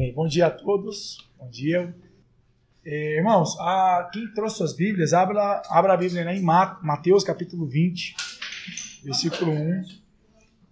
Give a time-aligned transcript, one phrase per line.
[0.00, 0.14] Amém.
[0.14, 1.28] Bom dia a todos.
[1.38, 1.94] Bom dia.
[2.82, 7.66] É, irmãos, a, quem trouxe suas Bíblias, abra, abra a Bíblia né, em Mateus capítulo
[7.66, 8.16] 20,
[9.04, 9.84] versículo 1.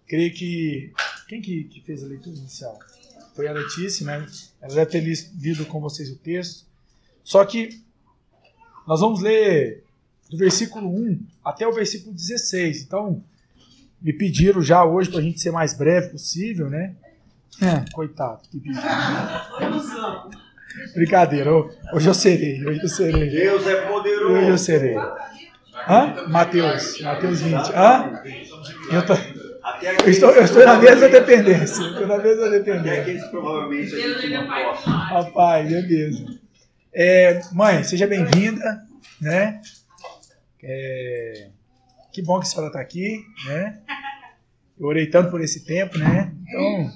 [0.07, 0.95] Creio que.
[1.29, 2.79] Quem que, que fez a leitura inicial?
[3.35, 4.27] Foi a Letícia, né?
[4.63, 5.01] Ela deve ter
[5.35, 6.67] lido com vocês o texto.
[7.23, 7.83] Só que
[8.87, 9.85] nós vamos ler
[10.31, 12.81] do versículo 1 até o versículo 16.
[12.85, 13.23] Então,
[14.01, 16.97] me pediram já hoje para a gente ser mais breve possível, né?
[17.61, 18.43] É, coitado.
[18.51, 18.61] Que
[20.95, 21.51] Brincadeira,
[21.93, 23.31] hoje eu serei, hoje eu serei.
[23.31, 24.33] Deus é poderoso.
[24.33, 24.97] Hoje eu serei.
[25.89, 26.27] Hã?
[26.29, 27.55] Mateus, Mateus 20.
[27.75, 28.23] Hã?
[28.93, 31.83] Eu, tô, eu, estou, eu estou na mesma dependência.
[31.83, 33.03] Estou na mesma dependência.
[33.03, 34.91] Aqueles provavelmente a gente não possa.
[34.91, 36.39] Rapaz, é mesmo.
[36.93, 38.83] É, mãe, seja bem-vinda,
[39.21, 39.61] né?
[40.63, 41.49] É,
[42.13, 43.79] que bom que a senhora está aqui, né?
[44.79, 46.33] Eu orei tanto por esse tempo, né?
[46.47, 46.93] Então,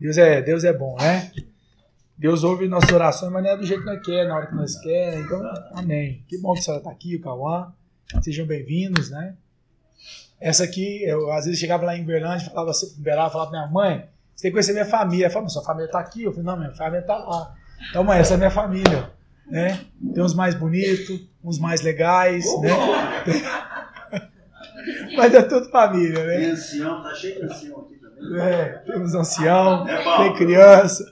[0.00, 1.30] Deus é, Deus é bom, né?
[2.16, 4.54] Deus ouve nossas orações, mas não é do jeito que nós quer, na hora que
[4.54, 5.20] nós quer.
[5.20, 5.42] Então,
[5.74, 6.24] amém.
[6.26, 7.72] Que bom que a senhora está aqui, o Cauã.
[8.22, 9.34] Sejam bem-vindos, né?
[10.40, 13.70] Essa aqui, eu às vezes chegava lá em Uberlândia, falava assim, Uberlândia, falava pra minha
[13.70, 15.26] mãe, você tem que conhecer minha família.
[15.26, 16.22] Ela falou, sua família está aqui?
[16.22, 17.54] Eu falei, não, minha família está lá.
[17.90, 19.10] Então, mãe, essa é minha família,
[19.46, 19.84] né?
[20.14, 22.70] Tem uns mais bonitos, uns mais legais, né?
[25.14, 26.36] Mas é tudo família, né?
[26.38, 27.99] Tem ancião, tá cheio de ancião aqui.
[28.40, 29.86] É, temos ancião,
[30.18, 31.04] tem criança.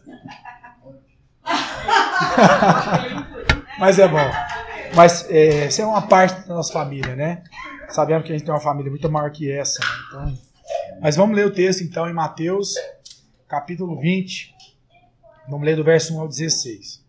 [3.78, 4.30] Mas é bom.
[4.94, 7.42] Mas é, é uma parte da nossa família, né?
[7.88, 9.78] Sabemos que a gente tem uma família muito maior que essa.
[9.80, 9.86] Né?
[10.08, 10.38] Então,
[11.00, 12.74] mas vamos ler o texto então em Mateus,
[13.46, 14.54] capítulo 20.
[15.48, 17.02] Vamos ler do verso 1 ao 16.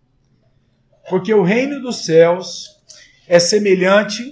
[1.10, 2.80] Porque o reino dos céus
[3.28, 4.32] é semelhante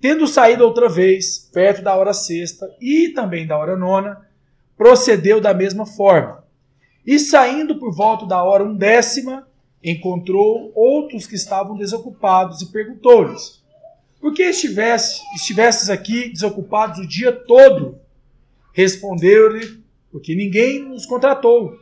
[0.00, 4.28] Tendo saído outra vez, perto da hora sexta e também da hora nona,
[4.76, 6.44] procedeu da mesma forma.
[7.04, 9.48] E saindo por volta da hora undécima,
[9.82, 13.62] encontrou outros que estavam desocupados e perguntou-lhes:
[14.20, 17.98] Por que estivesse, estivesses aqui desocupados o dia todo?
[18.72, 19.82] Respondeu-lhe:
[20.12, 21.76] Porque ninguém nos contratou.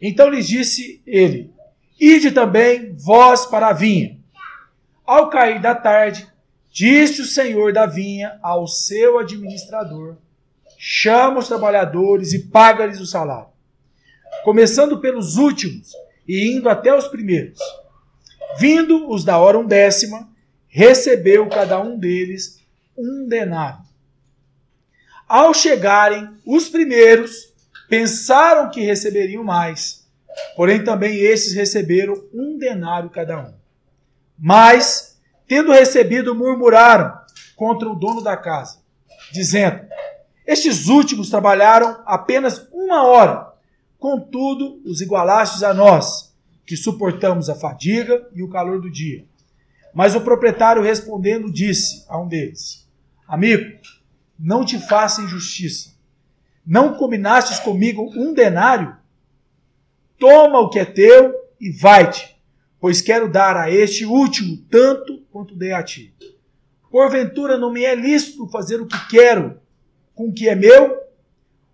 [0.00, 1.50] Então lhes disse ele:
[1.98, 4.18] Ide também vós para a vinha.
[5.06, 6.26] Ao cair da tarde,
[6.72, 10.16] disse o senhor da vinha ao seu administrador:
[10.78, 13.50] Chama os trabalhadores e paga-lhes o salário,
[14.42, 15.92] começando pelos últimos
[16.26, 17.60] e indo até os primeiros.
[18.58, 20.28] Vindo os da hora undécima,
[20.66, 22.58] recebeu cada um deles
[22.96, 23.80] um denário.
[25.28, 27.52] Ao chegarem os primeiros,
[27.88, 30.06] pensaram que receberiam mais,
[30.56, 33.54] porém também esses receberam um denário cada um.
[34.38, 35.11] Mas,
[35.46, 37.12] tendo recebido, murmuraram
[37.56, 38.78] contra o dono da casa,
[39.32, 39.80] dizendo:
[40.46, 43.52] Estes últimos trabalharam apenas uma hora
[44.02, 46.34] Contudo, os igualastes a nós,
[46.66, 49.24] que suportamos a fadiga e o calor do dia.
[49.94, 52.84] Mas o proprietário respondendo disse a um deles:
[53.28, 53.78] Amigo,
[54.36, 55.92] não te faça injustiça.
[56.66, 58.96] Não combinastes comigo um denário?
[60.18, 62.31] Toma o que é teu e vai-te,
[62.82, 66.12] pois quero dar a este último tanto quanto dei a ti.
[66.90, 69.60] Porventura não me é lícito fazer o que quero
[70.16, 71.00] com o que é meu?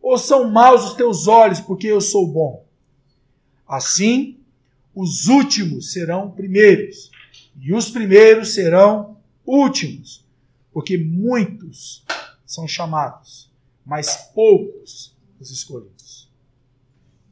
[0.02, 2.66] Ou são maus os teus olhos porque eu sou bom?
[3.66, 4.38] Assim,
[4.94, 7.10] os últimos serão primeiros,
[7.58, 10.26] e os primeiros serão últimos,
[10.74, 12.04] porque muitos
[12.44, 13.50] são chamados,
[13.82, 16.30] mas poucos os escolhidos.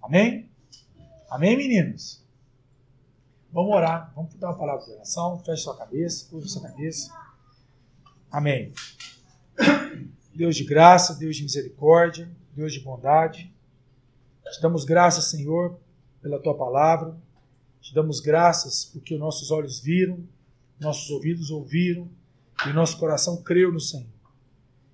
[0.03, 0.49] Amém?
[1.29, 2.25] Amém, meninos?
[3.57, 5.43] Vamos orar, vamos dar uma palavra de oração.
[5.43, 7.11] Feche sua cabeça, curva sua cabeça.
[8.31, 8.71] Amém.
[10.35, 12.31] Deus de graça, Deus de misericórdia.
[12.55, 13.51] Deus de bondade.
[14.53, 15.81] Te damos graças, Senhor,
[16.21, 17.17] pela tua palavra.
[17.81, 20.23] Te damos graças porque nossos olhos viram,
[20.79, 22.11] nossos ouvidos ouviram
[22.67, 24.13] e nosso coração creu no Senhor.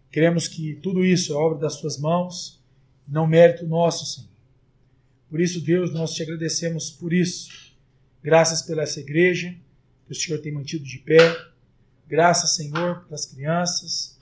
[0.09, 2.63] Queremos que tudo isso é obra das tuas mãos,
[3.09, 4.31] não mérito nosso, Senhor.
[5.29, 7.72] Por isso, Deus, nós te agradecemos por isso.
[8.23, 9.55] Graças pela essa igreja
[10.07, 11.37] que o Senhor tem mantido de pé.
[12.07, 14.19] Graças, Senhor, pelas crianças.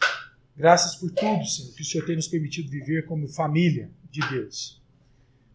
[0.57, 4.81] Graças por tudo, Senhor, que o Senhor tem nos permitido viver como família de Deus.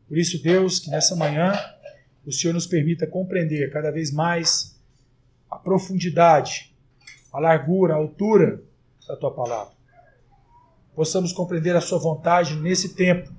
[0.07, 1.53] Por isso, Deus, que nessa manhã
[2.25, 4.79] o Senhor nos permita compreender cada vez mais
[5.49, 6.73] a profundidade,
[7.31, 8.63] a largura, a altura
[9.07, 9.73] da tua palavra.
[10.95, 13.31] Possamos compreender a sua vontade nesse tempo,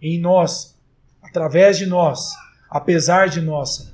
[0.00, 0.76] em nós,
[1.22, 2.32] através de nós,
[2.68, 3.93] apesar de nós.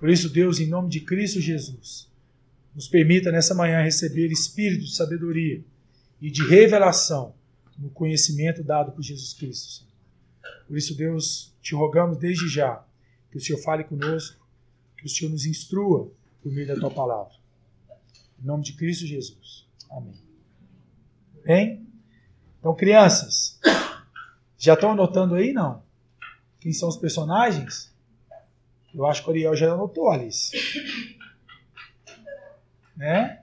[0.00, 2.10] Por isso, Deus, em nome de Cristo Jesus,
[2.74, 5.62] nos permita nessa manhã receber espírito de sabedoria
[6.18, 7.34] e de revelação
[7.78, 9.84] no conhecimento dado por Jesus Cristo.
[10.66, 12.82] Por isso, Deus, te rogamos desde já
[13.30, 14.40] que o Senhor fale conosco,
[14.96, 16.10] que o Senhor nos instrua
[16.42, 17.34] por meio da tua palavra.
[18.42, 19.66] Em nome de Cristo Jesus.
[19.90, 20.14] Amém.
[21.44, 21.86] Bem?
[22.58, 23.60] Então, crianças,
[24.56, 25.82] já estão anotando aí, não?
[26.58, 27.89] Quem são os personagens?
[28.94, 30.56] Eu acho que o Ariel já anotou, Alice.
[32.96, 33.42] Né?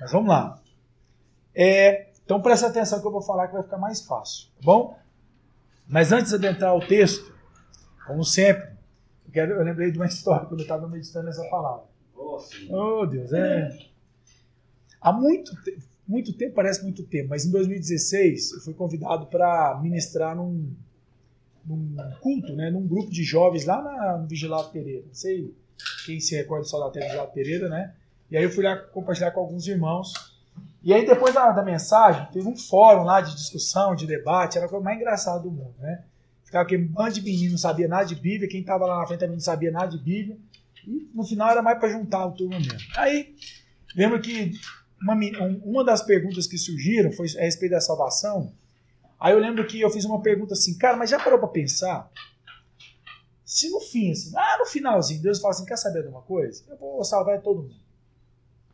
[0.00, 0.60] Mas vamos lá.
[1.54, 4.98] É, então presta atenção que eu vou falar que vai ficar mais fácil, tá bom?
[5.86, 7.34] Mas antes de adentrar o texto,
[8.06, 8.68] como sempre,
[9.26, 11.84] eu, quero, eu lembrei de uma história quando eu estava meditando essa palavra.
[12.70, 13.76] Oh, Deus, é.
[15.00, 15.52] Há muito,
[16.06, 20.74] muito tempo, parece muito tempo, mas em 2016 eu fui convidado para ministrar num,
[21.64, 25.04] num culto, né, num grupo de jovens lá na, no Vigilado Pereira.
[25.06, 25.54] Não sei
[26.04, 27.94] quem se recorda só da Vigilado Pereira, né?
[28.30, 30.12] E aí eu fui lá compartilhar com alguns irmãos.
[30.82, 34.66] E aí depois da, da, mensagem, teve um fórum lá de discussão, de debate, era
[34.66, 36.04] a coisa mais engraçada do mundo, né?
[36.44, 39.20] Ficava aquele bando de menino não sabia nada de Bíblia, quem estava lá na frente
[39.20, 40.38] também não sabia nada de Bíblia.
[40.86, 42.78] E no final era mais para juntar o turma mesmo.
[42.96, 43.34] Aí,
[43.94, 44.52] lembro que
[45.02, 45.14] uma,
[45.62, 48.52] uma das perguntas que surgiram foi a respeito da salvação.
[49.20, 52.10] Aí eu lembro que eu fiz uma pergunta assim, cara, mas já parou para pensar?
[53.44, 56.64] Se no fim, assim, ah, no finalzinho, Deus fala assim, quer saber de uma coisa?
[56.68, 57.74] Eu vou salvar todo mundo.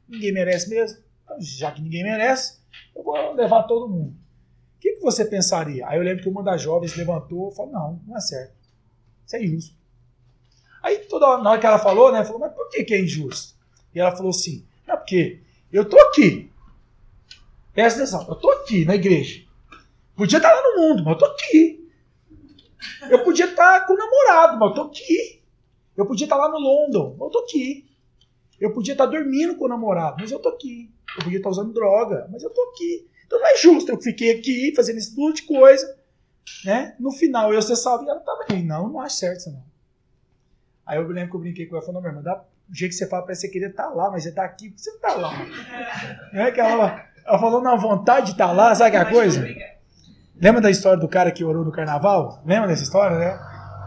[0.09, 0.99] Ninguém merece mesmo.
[1.23, 2.59] Então, já que ninguém merece,
[2.95, 4.15] eu vou levar todo mundo.
[4.77, 5.87] O que, que você pensaria?
[5.89, 8.55] Aí eu lembro que uma das jovens levantou e falou: não, não é certo.
[9.25, 9.77] Isso é injusto.
[10.83, 13.55] Aí toda na hora que ela falou, né, falou, mas por que, que é injusto?
[13.95, 15.41] E ela falou assim: não, porque
[15.73, 16.53] eu tô aqui.
[17.73, 19.43] Presta atenção, eu tô aqui na igreja.
[20.17, 21.91] Podia estar lá no mundo, mas eu tô aqui.
[23.11, 25.43] Eu podia estar com o namorado, mas eu tô aqui.
[25.97, 27.89] Eu podia estar lá no London, mas eu tô aqui.
[28.61, 30.93] Eu podia estar dormindo com o namorado, mas eu tô aqui.
[31.17, 33.09] Eu podia estar usando droga, mas eu tô aqui.
[33.27, 35.97] Então não é justo, eu fiquei aqui fazendo esse tudo de coisa,
[36.65, 36.95] né?
[37.01, 38.65] No final eu ser salvo e ela também.
[38.65, 39.65] Não, não acho certo isso não.
[40.87, 42.75] Aí eu lembro que eu brinquei com ela e falei, não, meu irmão, dá o
[42.75, 44.91] jeito que você fala, parece que você queria estar lá, mas você está aqui, você
[44.91, 45.33] não está lá.
[46.33, 49.47] É que ela, ela falou na vontade de estar lá, sabe aquela coisa?
[50.41, 52.43] Lembra da história do cara que orou no carnaval?
[52.45, 53.39] Lembra dessa história, né?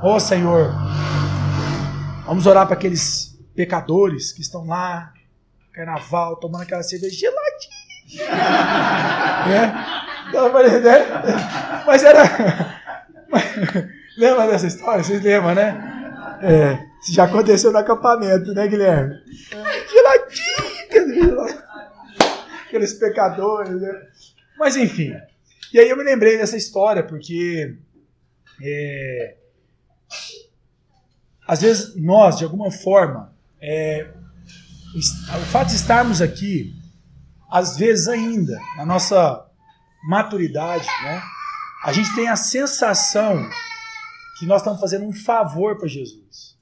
[0.02, 0.74] Ô oh, Senhor,
[2.26, 5.12] vamos orar para aqueles pecadores que estão lá,
[5.74, 7.78] carnaval, tomando aquela cerveja geladinha.
[9.52, 9.68] é?
[10.80, 11.04] Né?
[11.86, 12.24] Mas era.
[14.18, 15.04] Lembra dessa história?
[15.04, 16.40] Vocês lembram, né?
[16.42, 16.80] É,
[17.14, 19.16] já aconteceu no acampamento, né, Guilherme?
[19.92, 21.46] Geladinho!
[22.66, 23.92] Aqueles pecadores, né?
[24.58, 25.14] Mas enfim.
[25.74, 27.78] E aí eu me lembrei dessa história, porque.
[28.62, 29.38] É,
[31.48, 34.12] às vezes nós, de alguma forma, é,
[34.96, 36.76] o fato de estarmos aqui,
[37.50, 39.46] às vezes ainda, na nossa
[40.04, 41.22] maturidade, né,
[41.84, 43.50] a gente tem a sensação
[44.38, 46.58] que nós estamos fazendo um favor para Jesus.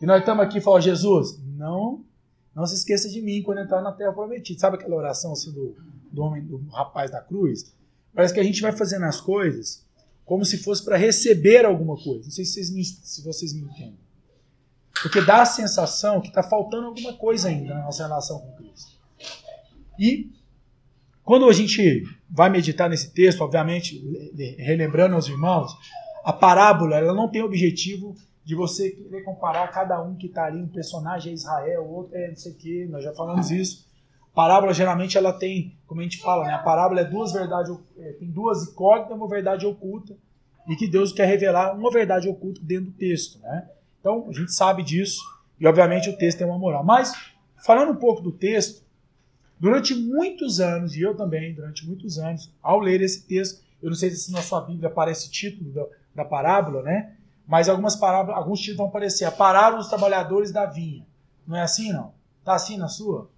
[0.00, 2.04] E nós estamos aqui falamos, Jesus, não,
[2.54, 4.60] não se esqueça de mim quando entrar na terra prometida.
[4.60, 5.74] Sabe aquela oração assim, do,
[6.10, 7.74] do homem, do rapaz da cruz?
[8.14, 9.84] Parece que a gente vai fazendo as coisas
[10.24, 12.24] como se fosse para receber alguma coisa.
[12.24, 13.98] Não sei se vocês me, se vocês me entendem.
[15.02, 18.98] Porque dá a sensação que está faltando alguma coisa ainda na nossa relação com Cristo.
[19.98, 20.30] E
[21.22, 24.02] quando a gente vai meditar nesse texto, obviamente,
[24.58, 25.76] relembrando aos irmãos,
[26.24, 30.44] a parábola ela não tem o objetivo de você querer comparar cada um que está
[30.44, 33.85] ali, um personagem é Israel, outro é não sei o quê, nós já falamos isso.
[34.36, 38.12] Parábola geralmente ela tem, como a gente fala, né, a parábola é duas verdades, é,
[38.12, 40.14] tem duas incógnitas uma verdade oculta,
[40.68, 43.38] e que Deus quer revelar uma verdade oculta dentro do texto.
[43.38, 43.66] Né?
[43.98, 45.22] Então a gente sabe disso,
[45.58, 46.84] e obviamente o texto tem uma moral.
[46.84, 47.14] Mas,
[47.64, 48.84] falando um pouco do texto,
[49.58, 53.96] durante muitos anos, e eu também, durante muitos anos, ao ler esse texto, eu não
[53.96, 57.14] sei se na sua Bíblia aparece título da parábola, né?
[57.48, 59.24] Mas algumas parábolas, alguns títulos vão aparecer.
[59.24, 61.06] A parábola dos trabalhadores da vinha.
[61.46, 62.12] Não é assim, não?
[62.44, 63.30] Tá assim na sua?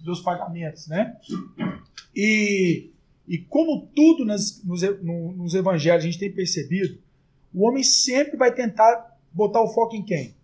[0.00, 0.86] Dos pagamentos.
[0.88, 1.16] Né?
[2.14, 2.90] E,
[3.26, 6.98] e como tudo nas, nos, no, nos evangelhos a gente tem percebido,
[7.52, 10.36] o homem sempre vai tentar botar o foco em quem?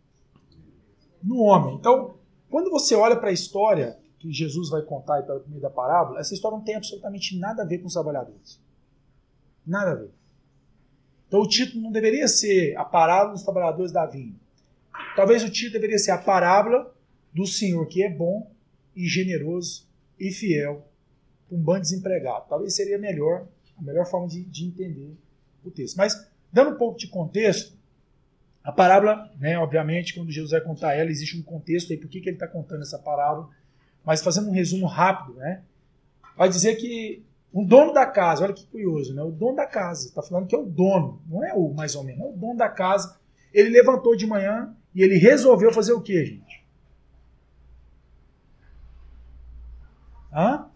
[1.22, 1.76] No homem.
[1.76, 2.18] Então,
[2.50, 6.34] quando você olha para a história que Jesus vai contar pela meio da parábola, essa
[6.34, 8.60] história não tem absolutamente nada a ver com os trabalhadores.
[9.66, 10.10] Nada a ver.
[11.28, 14.34] Então o título não deveria ser a parábola dos trabalhadores da vinha.
[15.16, 16.94] Talvez o título deveria ser a parábola
[17.32, 18.53] do Senhor que é bom
[18.94, 19.86] e generoso
[20.18, 20.86] e fiel
[21.48, 22.46] para um bando desempregado.
[22.48, 23.46] Talvez seria melhor,
[23.78, 25.16] a melhor forma de, de entender
[25.64, 25.96] o texto.
[25.96, 27.72] Mas, dando um pouco de contexto,
[28.62, 32.20] a parábola, né, obviamente, quando Jesus vai contar ela, existe um contexto aí, por que,
[32.20, 33.50] que ele está contando essa parábola.
[34.04, 35.62] Mas fazendo um resumo rápido, né,
[36.36, 37.22] vai dizer que
[37.54, 39.22] o dono da casa, olha que curioso, né?
[39.22, 42.02] O dono da casa, está falando que é o dono, não é o mais ou
[42.02, 43.16] menos, é o dono da casa.
[43.52, 46.53] Ele levantou de manhã e ele resolveu fazer o quê, gente?
[50.34, 50.68] Hã?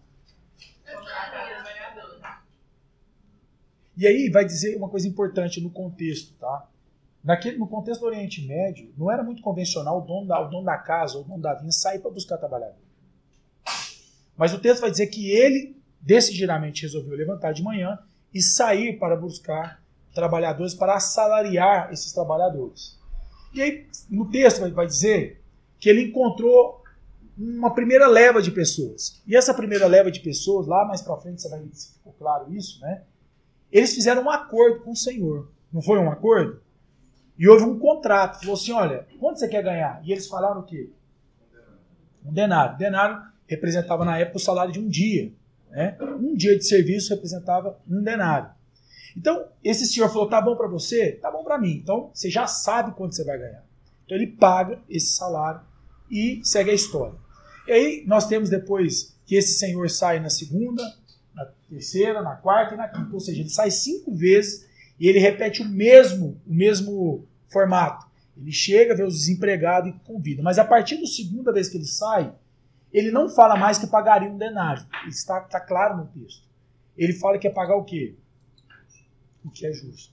[3.97, 6.69] E aí vai dizer uma coisa importante no contexto, tá?
[7.21, 10.63] Naquele, no contexto do Oriente Médio, não era muito convencional o dono da, o dono
[10.63, 12.79] da casa ou o dono da vinha sair para buscar trabalhador.
[14.37, 17.99] Mas o texto vai dizer que ele decididamente resolveu levantar de manhã
[18.33, 22.97] e sair para buscar trabalhadores para assalariar esses trabalhadores.
[23.53, 25.43] E aí, no texto vai dizer
[25.77, 26.78] que ele encontrou
[27.39, 29.21] uma primeira leva de pessoas.
[29.25, 32.53] E essa primeira leva de pessoas, lá mais para frente você vai se ficou claro
[32.53, 33.03] isso, né?
[33.71, 35.49] Eles fizeram um acordo com o Senhor.
[35.71, 36.61] Não foi um acordo?
[37.37, 38.41] E houve um contrato.
[38.41, 40.01] Falou assim: olha, quanto você quer ganhar?
[40.03, 40.89] E eles falaram o quê?
[42.25, 42.77] Um denário.
[42.77, 45.31] Denário representava na época o salário de um dia.
[45.69, 45.97] Né?
[46.19, 48.49] Um dia de serviço representava um denário.
[49.15, 51.13] Então, esse senhor falou: tá bom para você?
[51.13, 51.71] Tá bom para mim.
[51.71, 53.63] Então, você já sabe quanto você vai ganhar.
[54.03, 55.61] Então, ele paga esse salário
[56.11, 57.15] e segue a história.
[57.69, 60.81] E aí, nós temos depois que esse senhor sai na segunda,
[61.35, 63.13] na terceira, na quarta e na quinta.
[63.13, 64.67] Ou seja, ele sai cinco vezes
[64.99, 68.07] e ele repete o mesmo, o mesmo formato.
[68.35, 70.41] Ele chega, vê os desempregados e convida.
[70.41, 72.33] Mas a partir da segunda vez que ele sai,
[72.91, 74.83] ele não fala mais que pagaria um denário.
[75.07, 76.47] Está tá claro no texto.
[76.97, 78.15] Ele fala que é pagar o quê?
[79.45, 80.11] O que é justo.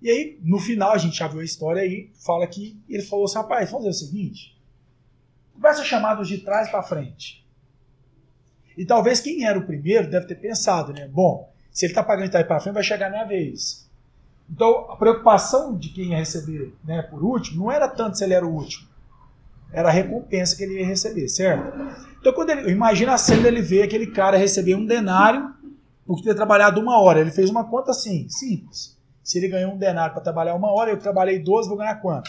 [0.00, 3.24] E aí, no final, a gente já viu a história aí, fala que ele falou
[3.24, 4.59] assim, rapaz, vamos fazer o seguinte,
[5.60, 7.44] começa a chamar os de trás para frente.
[8.76, 11.06] E talvez quem era o primeiro deve ter pensado, né?
[11.06, 13.88] Bom, se ele está pagando de trás para frente, vai chegar a minha vez.
[14.48, 18.34] Então, a preocupação de quem ia receber né, por último não era tanto se ele
[18.34, 18.88] era o último,
[19.72, 21.78] era a recompensa que ele ia receber, certo?
[22.18, 25.54] Então, quando ele, imagina a cena dele ver aquele cara receber um denário
[26.06, 27.20] por ter trabalhado uma hora.
[27.20, 28.98] Ele fez uma conta assim, simples.
[29.22, 32.28] Se ele ganhou um denário para trabalhar uma hora, eu trabalhei 12, vou ganhar quanto?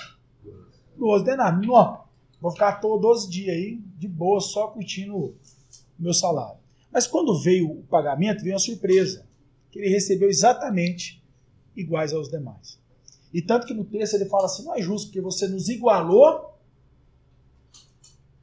[0.97, 1.65] 12 denários.
[1.65, 2.01] Não,
[2.41, 5.36] vou ficar à toa 12 dias aí, de boa, só curtindo o
[5.98, 6.60] meu salário.
[6.91, 9.25] Mas quando veio o pagamento, veio uma surpresa.
[9.71, 11.24] Que ele recebeu exatamente
[11.75, 12.77] iguais aos demais.
[13.33, 16.51] E tanto que no texto ele fala assim: não é justo, porque você nos igualou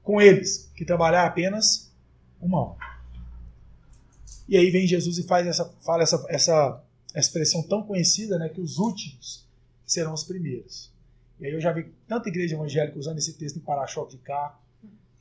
[0.03, 1.93] com eles, que trabalhar apenas
[2.41, 2.89] uma hora.
[4.49, 6.83] E aí vem Jesus e faz essa, fala essa, essa
[7.15, 9.47] expressão tão conhecida, né, que os últimos
[9.85, 10.91] serão os primeiros.
[11.41, 14.59] E aí eu já vi tanta igreja evangélica usando esse texto em para-choque de carro,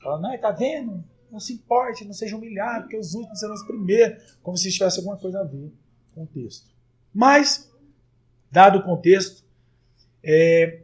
[0.02, 1.04] falando, não, tá vendo?
[1.32, 5.00] Não se importe, não seja humilhado, porque os últimos serão os primeiros, como se tivesse
[5.00, 5.72] alguma coisa a ver
[6.16, 6.70] com o texto.
[7.14, 7.72] Mas,
[8.52, 9.44] dado o contexto,
[10.24, 10.82] é,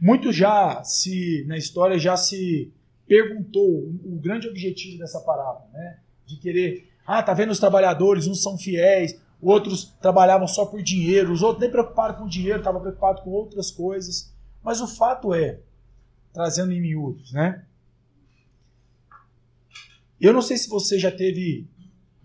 [0.00, 2.72] muito já se, na história, já se
[3.06, 5.98] perguntou o, o grande objetivo dessa parábola, né?
[6.24, 11.32] De querer, ah, tá vendo os trabalhadores, uns são fiéis, outros trabalhavam só por dinheiro,
[11.32, 14.32] os outros nem preocuparam com dinheiro, estavam preocupados com outras coisas.
[14.62, 15.60] Mas o fato é,
[16.32, 17.64] trazendo em miúdos, né?
[20.20, 21.66] Eu não sei se você já teve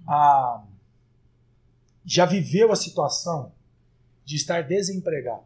[0.07, 0.63] a.
[2.03, 3.53] já viveu a situação
[4.25, 5.45] de estar desempregado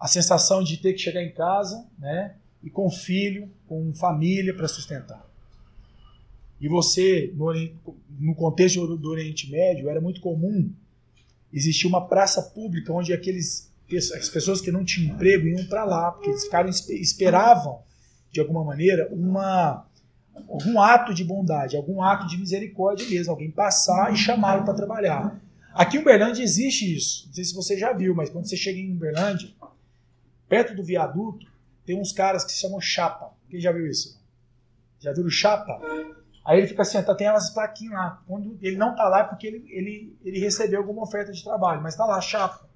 [0.00, 4.66] a sensação de ter que chegar em casa, né, e com filho, com família para
[4.66, 5.29] sustentar.
[6.60, 7.52] E você, no,
[8.18, 10.70] no contexto do Oriente Médio, era muito comum
[11.52, 16.12] existir uma praça pública onde aqueles as pessoas que não tinham emprego iam para lá,
[16.12, 17.80] porque eles ficaram esperavam
[18.30, 19.84] de alguma maneira uma
[20.48, 25.40] algum ato de bondade, algum ato de misericórdia mesmo, alguém passar e chamá-lo para trabalhar.
[25.74, 27.26] Aqui em Uberlândia existe isso.
[27.26, 29.50] Não sei se você já viu, mas quando você chega em Uberlândia,
[30.50, 31.46] Perto do viaduto,
[31.86, 33.32] tem uns caras que se chamam chapa.
[33.48, 34.20] Quem já viu isso?
[34.98, 35.80] Já o chapa?
[36.44, 38.22] Aí ele fica assim, tá, tem elas plaquinhas lá.
[38.26, 41.82] Quando ele não tá lá é porque ele, ele, ele recebeu alguma oferta de trabalho,
[41.82, 42.68] mas tá lá, chapa.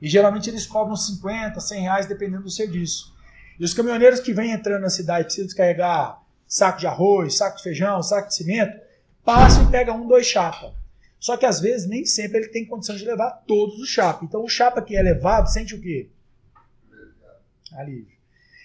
[0.00, 3.14] E geralmente eles cobram 50, 100 reais, dependendo do serviço.
[3.58, 7.62] E os caminhoneiros que vêm entrando na cidade precisam descarregar saco de arroz, saco de
[7.62, 8.78] feijão, saco de cimento,
[9.24, 10.74] passam e pegam um, dois chapa.
[11.20, 14.24] Só que às vezes nem sempre ele tem condição de levar todos os chapa.
[14.24, 16.10] Então o chapa que é levado sente o quê?
[17.74, 18.16] alívio.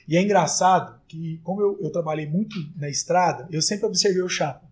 [0.07, 4.29] E é engraçado que, como eu, eu trabalhei muito na estrada, eu sempre observei o
[4.29, 4.65] chapa.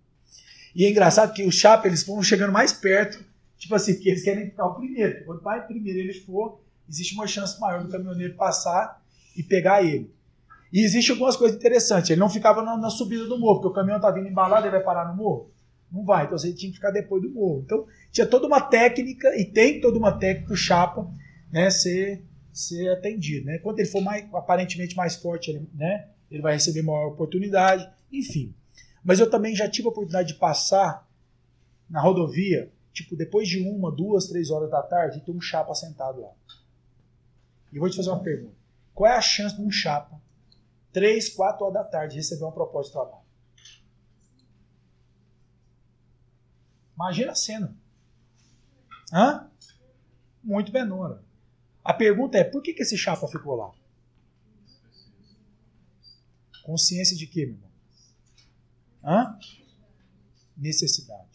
[0.74, 3.24] E é engraçado que os chapa eles vão chegando mais perto,
[3.58, 5.26] tipo assim, porque eles querem ficar o primeiro.
[5.26, 9.02] Quanto mais primeiro ele for, existe uma chance maior do caminhoneiro passar
[9.36, 10.14] e pegar ele.
[10.72, 12.10] E existe algumas coisas interessantes.
[12.10, 14.76] Ele não ficava na, na subida do morro, porque o caminhão tá vindo embalado, ele
[14.76, 15.52] vai parar no morro.
[15.92, 17.62] Não vai, então você tinha que ficar depois do morro.
[17.64, 21.10] Então tinha toda uma técnica, e tem toda uma técnica para o chapa
[21.52, 22.22] né, ser,
[22.56, 23.46] ser atendido.
[23.46, 23.60] Né?
[23.60, 28.56] Quando ele for mais, aparentemente mais forte, ele, né, ele vai receber maior oportunidade, enfim.
[29.04, 31.08] Mas eu também já tive a oportunidade de passar
[31.90, 35.76] na rodovia, tipo, depois de uma, duas, três horas da tarde, e ter um chapa
[35.76, 36.32] sentado lá.
[37.72, 38.56] E vou te fazer uma pergunta.
[38.94, 40.20] Qual é a chance de um chapa,
[40.94, 43.26] três, quatro horas da tarde, receber uma proposta de trabalho?
[46.96, 47.76] Imagina a cena.
[49.12, 49.50] Hã?
[50.42, 51.22] Muito menor.
[51.86, 53.72] A pergunta é, por que, que esse chapa ficou lá?
[56.64, 57.70] Consciência de quê, meu irmão?
[59.04, 59.40] Hã?
[60.58, 61.30] Necessidade.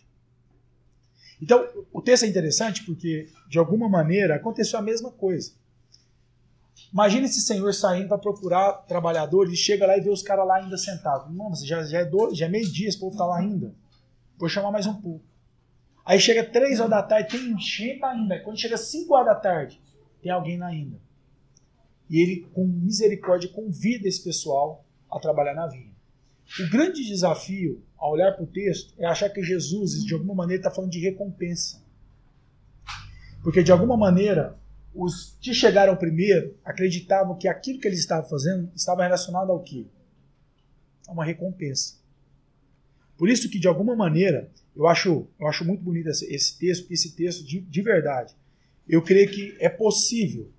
[1.41, 5.53] Então, o texto é interessante porque, de alguma maneira, aconteceu a mesma coisa.
[6.93, 10.57] Imagina esse senhor saindo para procurar trabalhadores e chega lá e vê os caras lá
[10.57, 11.29] ainda sentados.
[11.29, 13.73] Irmão, já, já, é, já é meio-dia, esse povo está lá ainda.
[14.37, 15.25] Vou chamar mais um pouco.
[16.05, 18.41] Aí chega 3 horas da tarde, tem gente ainda.
[18.41, 19.81] Quando chega 5 horas da tarde,
[20.23, 20.99] tem alguém lá ainda.
[22.09, 25.93] E ele, com misericórdia, convida esse pessoal a trabalhar na vinha.
[26.59, 30.61] O grande desafio, ao olhar para o texto, é achar que Jesus, de alguma maneira,
[30.61, 31.81] está falando de recompensa.
[33.43, 34.59] Porque, de alguma maneira,
[34.93, 39.87] os que chegaram primeiro acreditavam que aquilo que eles estavam fazendo estava relacionado ao quê?
[41.07, 42.01] A uma recompensa.
[43.17, 46.83] Por isso que, de alguma maneira, eu acho, eu acho muito bonito esse, esse texto,
[46.83, 48.35] porque esse texto, de, de verdade,
[48.91, 50.51] eu creio que é possível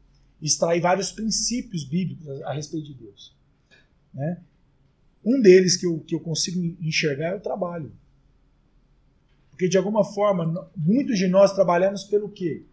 [0.42, 3.36] extrair vários princípios bíblicos a, respeito de Deus.
[4.14, 4.42] Né?
[5.24, 7.92] Um deles que eu, que eu consigo enxergar é o trabalho.
[9.52, 12.64] Porque, de alguma forma, muitos de nós trabalhamos pelo quê?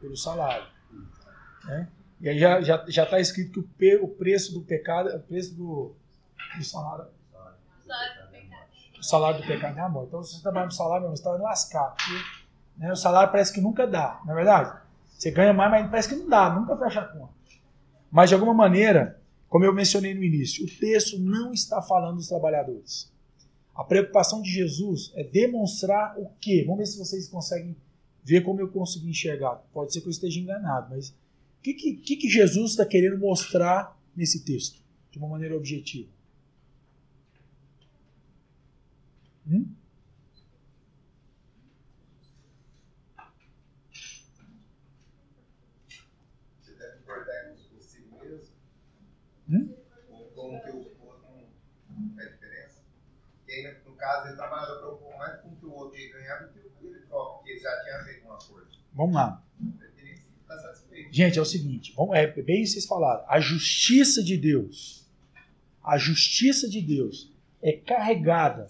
[0.00, 0.66] Pelo salário.
[1.64, 1.88] Né?
[2.20, 5.08] E aí já está já, já tá escrito que o, pe, o preço do pecado,
[5.16, 5.94] o preço do,
[6.58, 7.06] do salário
[9.02, 10.08] o salário do pecado é a morte.
[10.08, 11.96] Então, se você trabalha no salário, você está lascado.
[11.96, 12.41] Porque,
[12.76, 14.80] né, o salário parece que nunca dá, não é verdade?
[15.08, 17.32] Você ganha mais, mas parece que não dá, nunca fecha a conta.
[18.10, 22.28] Mas, de alguma maneira, como eu mencionei no início, o texto não está falando dos
[22.28, 23.10] trabalhadores.
[23.74, 26.64] A preocupação de Jesus é demonstrar o quê?
[26.66, 27.76] Vamos ver se vocês conseguem
[28.22, 29.56] ver como eu consegui enxergar.
[29.72, 33.96] Pode ser que eu esteja enganado, mas o que, que, que Jesus está querendo mostrar
[34.16, 36.10] nesse texto, de uma maneira objetiva?
[39.46, 39.74] Hum?
[46.60, 48.54] Você deve concordar consigo mesmo?
[49.48, 49.74] Hum?
[50.34, 51.28] Com o que o outro
[52.18, 52.80] é a diferença?
[53.38, 56.12] Porque no caso ele trabalhava para um pouco mais com o que o outro ia
[56.12, 58.68] ganhar do que ele próprio, porque ele já tinha feito um acordo.
[58.92, 59.42] Vamos lá.
[61.10, 63.24] Gente, é o seguinte, vamos, é bem vocês falaram.
[63.28, 65.08] A justiça de Deus,
[65.84, 68.68] a justiça de Deus é carregada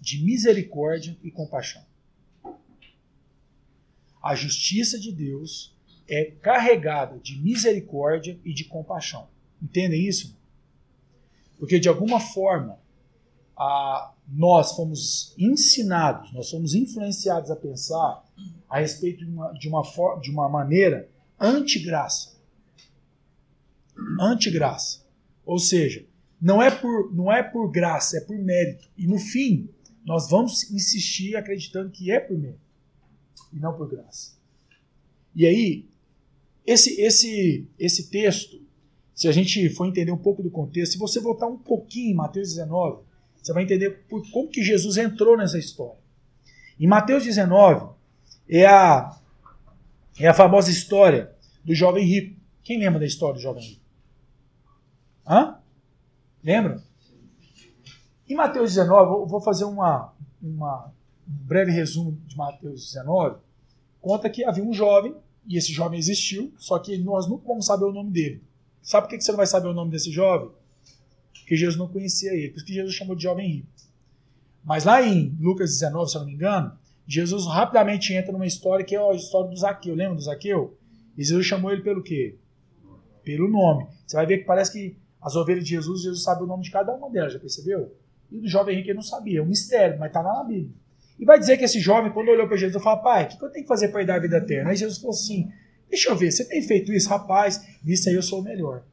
[0.00, 1.84] de misericórdia e compaixão.
[4.22, 5.74] A justiça de Deus
[6.08, 9.28] é carregada de misericórdia e de compaixão.
[9.60, 10.38] Entendem isso?
[11.58, 12.78] Porque de alguma forma
[13.60, 18.24] a, nós fomos ensinados, nós fomos influenciados a pensar
[18.66, 19.82] a respeito de uma, de uma,
[20.18, 22.40] de uma maneira anti-graça.
[24.18, 25.04] Anti-graça.
[25.44, 26.06] Ou seja,
[26.40, 28.88] não é, por, não é por graça, é por mérito.
[28.96, 29.68] E no fim,
[30.06, 32.64] nós vamos insistir acreditando que é por mérito
[33.52, 34.38] e não por graça.
[35.34, 35.86] E aí,
[36.66, 38.58] esse, esse, esse texto,
[39.14, 42.14] se a gente for entender um pouco do contexto, se você voltar um pouquinho em
[42.14, 43.09] Mateus 19,
[43.42, 46.00] você vai entender por, como que Jesus entrou nessa história.
[46.78, 47.94] Em Mateus 19,
[48.48, 49.18] é a,
[50.18, 52.40] é a famosa história do jovem rico.
[52.62, 53.80] Quem lembra da história do jovem rico?
[55.26, 55.58] Hã?
[56.42, 56.82] Lembra?
[58.28, 60.92] Em Mateus 19, eu vou fazer uma, uma,
[61.28, 63.38] um breve resumo de Mateus 19.
[64.00, 65.14] Conta que havia um jovem,
[65.46, 68.42] e esse jovem existiu, só que nós nunca vamos saber o nome dele.
[68.82, 70.50] Sabe por que você não vai saber o nome desse jovem?
[71.50, 73.66] Porque Jesus não conhecia ele, por isso que Jesus chamou de jovem rico.
[74.62, 78.84] Mas lá em Lucas 19, se eu não me engano, Jesus rapidamente entra numa história
[78.84, 79.96] que é a história do Zaqueu.
[79.96, 80.78] Lembra do Zaqueu?
[81.18, 82.36] E Jesus chamou ele pelo quê?
[83.24, 83.84] Pelo nome.
[84.06, 86.70] Você vai ver que parece que as ovelhas de Jesus, Jesus sabe o nome de
[86.70, 87.96] cada uma delas, já percebeu?
[88.30, 90.70] E o jovem rico ele não sabia, é um mistério, mas está lá na Bíblia.
[91.18, 93.50] E vai dizer que esse jovem, quando olhou para Jesus, falou: Pai, o que eu
[93.50, 94.70] tenho que fazer para herdar a vida eterna?
[94.70, 95.50] Aí Jesus falou assim:
[95.88, 97.60] Deixa eu ver, você tem feito isso, rapaz?
[97.82, 98.84] Nisso aí eu sou o melhor.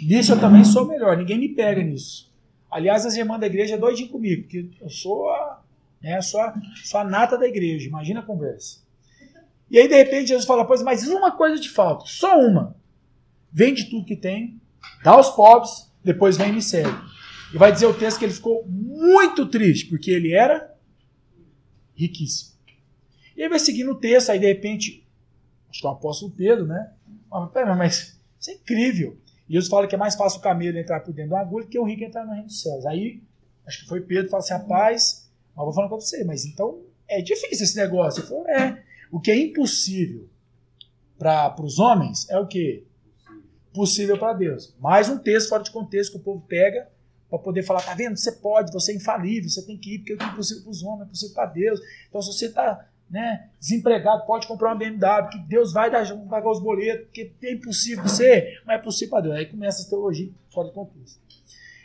[0.00, 2.30] Nisso eu também sou melhor, ninguém me pega nisso.
[2.70, 5.62] Aliás, as irmãs da igreja é doidinho comigo, porque eu sou a,
[6.00, 7.88] né, sou a, sou a nata da igreja.
[7.88, 8.80] Imagina a conversa.
[9.70, 12.76] E aí, de repente, Jesus fala: Pois, mas uma coisa te falta, só uma.
[13.52, 14.60] Vende tudo que tem,
[15.02, 16.96] dá aos pobres, depois vem e me segue.
[17.52, 20.72] E vai dizer o texto que ele ficou muito triste, porque ele era
[21.94, 22.50] riquíssimo.
[23.36, 25.04] E aí vai seguindo o texto, aí de repente,
[25.68, 26.92] acho que é o apóstolo Pedro, né?
[27.30, 29.18] Mas, mas isso é incrível.
[29.50, 31.66] E Jesus fala que é mais fácil o camelo entrar por dentro de uma agulha
[31.66, 32.86] que o rico entrar no reino dos céus.
[32.86, 33.20] Aí,
[33.66, 36.80] acho que foi Pedro que fala assim, rapaz, mas vou falar com você, mas então
[37.08, 38.20] é difícil esse negócio.
[38.20, 38.80] Ele falou, é.
[39.10, 40.28] O que é impossível
[41.18, 42.86] para os homens é o que?
[43.74, 44.72] Possível para Deus.
[44.78, 46.88] Mais um texto fora de contexto que o povo pega
[47.28, 48.16] para poder falar, tá vendo?
[48.16, 51.08] Você pode, você é infalível, você tem que ir, porque é impossível para os homens
[51.08, 51.80] é possível para Deus.
[52.08, 56.50] Então, se você está né, desempregado, pode comprar uma BMW, que Deus vai dar, pagar
[56.50, 59.34] os boletos, porque é impossível você, mas é possível para Deus.
[59.34, 61.20] Aí começa a teologia fora de contexto.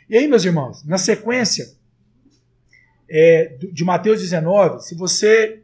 [0.08, 1.76] E aí, meus irmãos, na sequência
[3.10, 5.62] é, de Mateus 19, se você.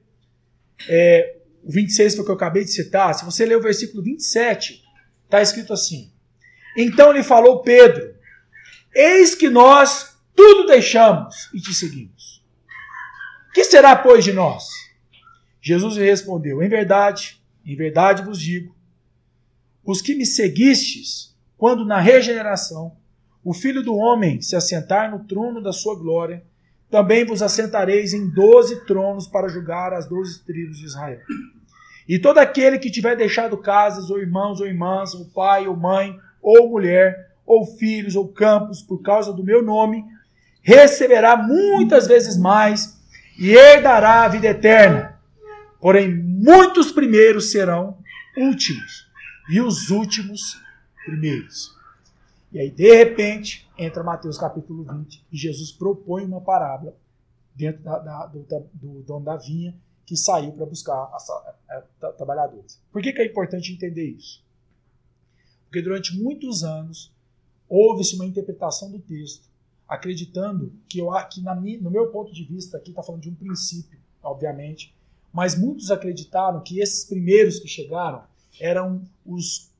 [0.88, 4.02] É, o 26 foi o que eu acabei de citar, se você ler o versículo
[4.02, 4.82] 27,
[5.24, 6.12] está escrito assim:
[6.76, 8.16] Então lhe falou Pedro:
[8.92, 12.42] Eis que nós tudo deixamos e te seguimos.
[13.54, 14.81] Que será, pois, de nós?
[15.62, 18.74] Jesus lhe respondeu: Em verdade, em verdade vos digo,
[19.84, 22.96] os que me seguistes, quando na regeneração
[23.44, 26.44] o Filho do Homem se assentar no trono da sua glória,
[26.90, 31.20] também vos assentareis em doze tronos para julgar as doze tribos de Israel.
[32.08, 36.18] E todo aquele que tiver deixado casas, ou irmãos, ou irmãs, ou pai, ou mãe,
[36.42, 40.04] ou mulher, ou filhos, ou campos, por causa do meu nome,
[40.60, 43.00] receberá muitas vezes mais
[43.38, 45.11] e herdará a vida eterna.
[45.82, 47.98] Porém, muitos primeiros serão
[48.38, 49.10] últimos,
[49.50, 50.56] e os últimos
[51.04, 51.76] primeiros.
[52.52, 56.96] E aí, de repente, entra Mateus capítulo 20 e Jesus propõe uma parábola
[57.52, 59.74] dentro da, da, do, da, do dono da vinha
[60.06, 61.16] que saiu para buscar a,
[61.68, 62.80] a, a, trabalhadores.
[62.92, 64.40] Por que, que é importante entender isso?
[65.64, 67.12] Porque durante muitos anos
[67.68, 69.48] houve-se uma interpretação do texto,
[69.88, 73.34] acreditando que, eu, que na, no meu ponto de vista, aqui está falando de um
[73.34, 74.94] princípio, obviamente,
[75.32, 78.22] mas muitos acreditaram que esses primeiros que chegaram
[78.60, 79.70] eram os,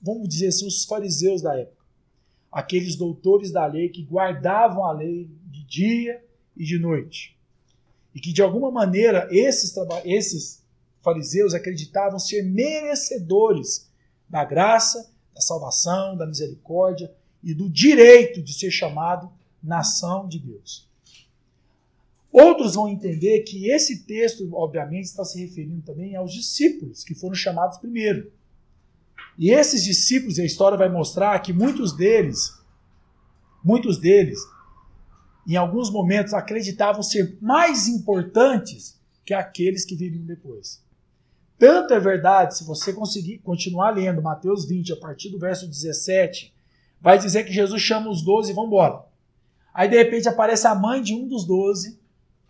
[0.00, 1.82] vamos dizer assim, os fariseus da época.
[2.50, 6.22] Aqueles doutores da lei que guardavam a lei de dia
[6.54, 7.34] e de noite.
[8.14, 9.74] E que, de alguma maneira, esses,
[10.04, 10.62] esses
[11.00, 13.90] fariseus acreditavam ser merecedores
[14.28, 17.10] da graça, da salvação, da misericórdia
[17.42, 20.86] e do direito de ser chamado nação de Deus.
[22.32, 27.34] Outros vão entender que esse texto, obviamente, está se referindo também aos discípulos que foram
[27.34, 28.32] chamados primeiro.
[29.38, 32.58] E esses discípulos, a história vai mostrar que muitos deles,
[33.62, 34.38] muitos deles,
[35.46, 40.82] em alguns momentos acreditavam ser mais importantes que aqueles que viriam depois.
[41.58, 46.52] Tanto é verdade, se você conseguir continuar lendo Mateus 20, a partir do verso 17,
[47.00, 49.04] vai dizer que Jesus chama os doze e vão embora.
[49.74, 52.00] Aí de repente aparece a mãe de um dos doze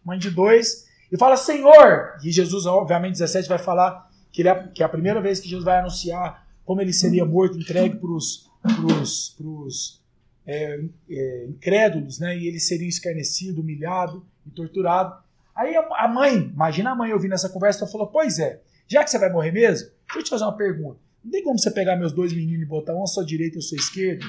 [0.04, 2.16] mãe de dois, e fala: Senhor!
[2.24, 5.64] E Jesus, obviamente, 17 vai falar que, é, que é a primeira vez que Jesus
[5.64, 10.02] vai anunciar como ele seria morto, entregue para os
[10.46, 12.36] é, é, incrédulos, né?
[12.36, 15.22] E ele seria escarnecido, humilhado e torturado.
[15.54, 19.18] Aí a, mãe, imagina a mãe ouvindo essa conversa, falou: Pois é, já que você
[19.18, 20.98] vai morrer mesmo, deixa eu te fazer uma pergunta.
[21.22, 23.58] Não tem como você pegar meus dois meninos e botar um à sua direita e
[23.58, 24.24] à sua esquerda?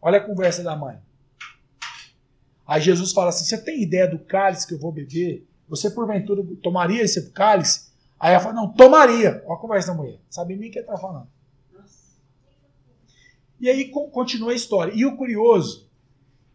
[0.00, 0.98] Olha a conversa da mãe.
[2.66, 5.46] Aí Jesus fala assim: Você tem ideia do cálice que eu vou beber?
[5.68, 7.92] Você porventura tomaria esse cálice?
[8.18, 9.42] Aí ela fala: Não, tomaria.
[9.46, 10.18] Olha a conversa da mulher.
[10.28, 11.28] Sabe nem o que ele está falando.
[13.60, 14.92] E aí continua a história.
[14.94, 15.88] E o curioso,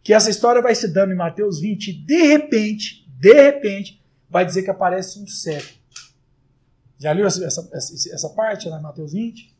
[0.02, 4.44] que essa história vai se dando em Mateus 20, e de repente, de repente, vai
[4.44, 5.68] dizer que aparece um cego.
[6.98, 9.52] Já leu essa, essa, essa parte lá em Mateus 20?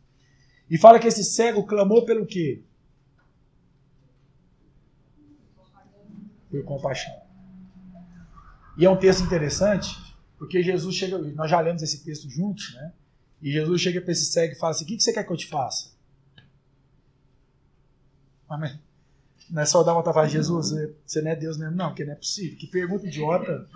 [0.70, 2.62] E fala que esse cego clamou pelo quê?
[6.52, 7.14] Por compaixão.
[8.76, 9.96] E é um texto interessante,
[10.38, 12.92] porque Jesus chega, nós já lemos esse texto juntos, né?
[13.40, 15.36] E Jesus chega para esse cego e fala assim: O que você quer que eu
[15.36, 15.90] te faça?
[18.48, 18.78] Amém.
[19.50, 20.72] Não é só dar uma tava Jesus,
[21.04, 22.56] você não é Deus mesmo, não, porque não é possível.
[22.56, 23.66] Que pergunta idiota.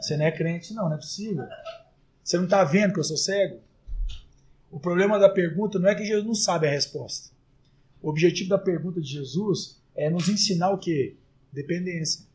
[0.00, 1.44] Você não é crente, não, não é possível.
[2.22, 3.60] Você não está vendo que eu sou cego?
[4.70, 7.30] O problema da pergunta não é que Jesus não sabe a resposta.
[8.02, 11.16] O objetivo da pergunta de Jesus é nos ensinar o quê?
[11.54, 12.26] Dependência.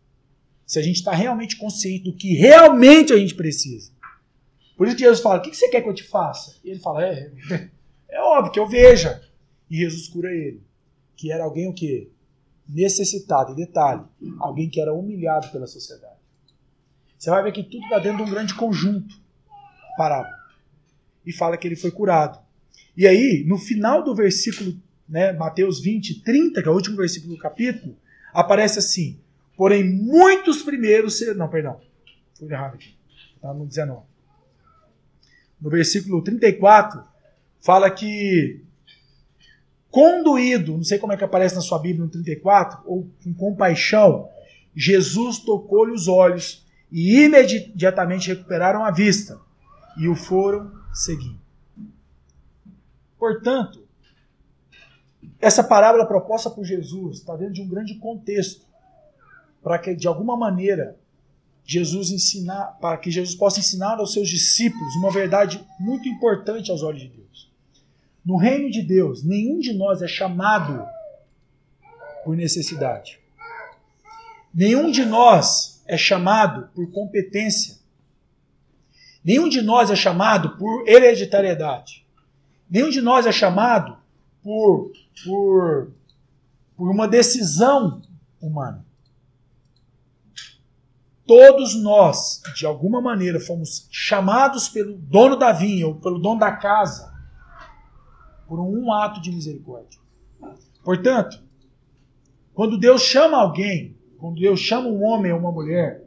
[0.66, 3.92] Se a gente está realmente consciente do que realmente a gente precisa.
[4.78, 6.56] Por isso que Jesus fala: O que você quer que eu te faça?
[6.64, 7.32] E ele fala: É,
[8.10, 9.22] é óbvio que eu veja.
[9.70, 10.62] E Jesus cura ele.
[11.16, 12.10] Que era alguém o quê?
[12.70, 13.54] necessitado.
[13.54, 14.04] E detalhe,
[14.40, 16.20] alguém que era humilhado pela sociedade.
[17.18, 19.20] Você vai ver que tudo está dentro de um grande conjunto.
[19.98, 20.38] Parábola.
[21.26, 22.40] E fala que ele foi curado.
[22.96, 24.74] E aí, no final do versículo,
[25.08, 27.98] né, Mateus 20, 30, que é o último versículo do capítulo,
[28.34, 29.20] aparece assim:
[29.56, 31.36] Porém, muitos primeiros serão.
[31.36, 31.82] Não, perdão.
[32.38, 32.96] Fui errado aqui.
[33.36, 34.02] Está no 19.
[35.60, 37.04] No versículo 34,
[37.60, 38.62] fala que
[39.92, 44.30] conduído, não sei como é que aparece na sua Bíblia no 34, ou com compaixão,
[44.74, 49.40] Jesus tocou-lhe os olhos e imediatamente recuperaram a vista
[49.98, 51.40] e o foram seguindo.
[53.18, 53.84] Portanto,
[55.42, 58.66] essa parábola proposta por Jesus está dentro de um grande contexto
[59.64, 60.98] para que de alguma maneira
[61.66, 66.82] Jesus ensinar, para que Jesus possa ensinar aos seus discípulos uma verdade muito importante aos
[66.82, 67.52] olhos de Deus.
[68.26, 70.86] No reino de Deus, nenhum de nós é chamado
[72.24, 73.20] por necessidade.
[74.54, 77.78] Nenhum de nós é chamado por competência.
[79.24, 82.06] Nenhum de nós é chamado por hereditariedade.
[82.70, 83.98] Nenhum de nós é chamado
[84.50, 84.92] por,
[85.24, 85.92] por,
[86.76, 88.02] por uma decisão
[88.42, 88.84] humana.
[91.24, 96.52] Todos nós, de alguma maneira, fomos chamados pelo dono da vinha ou pelo dono da
[96.52, 97.14] casa
[98.48, 100.00] por um ato de misericórdia.
[100.84, 101.40] Portanto,
[102.52, 106.04] quando Deus chama alguém, quando Deus chama um homem ou uma mulher,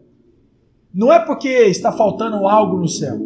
[0.93, 3.21] não é porque está faltando algo no céu.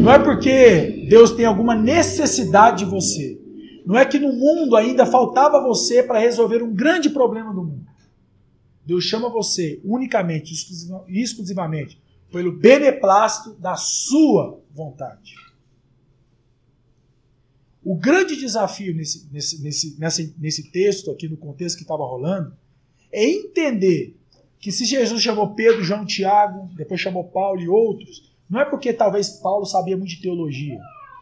[0.00, 3.38] Não é porque Deus tem alguma necessidade de você.
[3.84, 7.86] Não é que no mundo ainda faltava você para resolver um grande problema do mundo.
[8.84, 10.54] Deus chama você unicamente,
[11.06, 12.00] exclusivamente,
[12.32, 15.34] pelo beneplácito da sua vontade.
[17.84, 22.56] O grande desafio nesse, nesse, nesse, nesse, nesse texto aqui, no contexto que estava rolando,
[23.12, 24.16] é entender
[24.58, 28.92] que se Jesus chamou Pedro, João, Tiago, depois chamou Paulo e outros, não é porque
[28.92, 30.80] talvez Paulo sabia muito de teologia.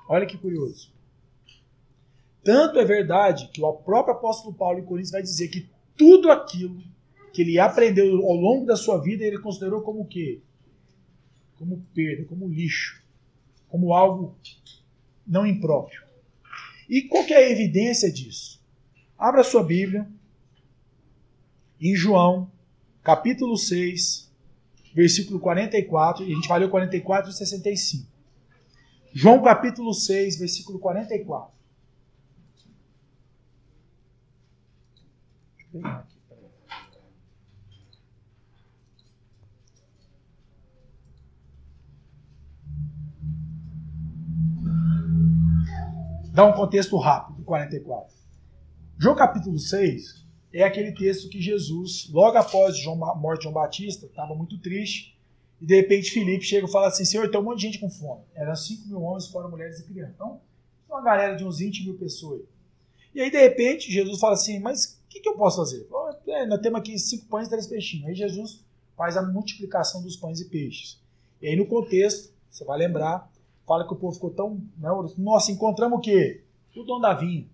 [0.08, 0.90] Olha que curioso.
[2.42, 6.82] Tanto é verdade que o próprio apóstolo Paulo em Coríntios vai dizer que tudo aquilo
[7.34, 10.40] que ele aprendeu ao longo da sua vida, ele considerou como o quê?
[11.58, 13.02] Como perda, como lixo,
[13.68, 14.34] como algo
[15.26, 16.02] não impróprio.
[16.88, 18.58] E qual é a evidência disso?
[19.18, 20.08] Abra sua Bíblia
[21.78, 22.50] em João,
[23.02, 24.27] capítulo 6,
[24.98, 28.08] versículo 44, e a gente vai ler o 44 e 65.
[29.14, 31.52] João capítulo 6, versículo 44.
[35.56, 36.18] Deixa eu pegar aqui.
[46.32, 48.16] Dá um contexto rápido, 44.
[48.98, 54.06] João capítulo 6 é aquele texto que Jesus, logo após a morte de João Batista,
[54.06, 55.16] estava muito triste,
[55.60, 57.90] e de repente Filipe chega e fala assim: Senhor, tem um monte de gente com
[57.90, 58.22] fome.
[58.34, 60.14] Eram 5 mil homens, fora mulheres e crianças.
[60.14, 60.40] Então,
[60.88, 62.42] uma galera de uns 20 mil pessoas.
[63.14, 65.86] E aí, de repente, Jesus fala assim: Mas o que, que, eu posso fazer?
[66.28, 68.06] É, nós temos aqui cinco pães e três peixinhos.
[68.06, 68.64] Aí Jesus
[68.96, 71.00] faz a multiplicação dos pães e peixes.
[71.42, 73.30] E aí, no contexto, você vai lembrar,
[73.66, 74.60] fala que o povo ficou tão.
[74.76, 76.42] Né, Nossa, encontramos o quê?
[76.76, 77.44] O dono da vinha.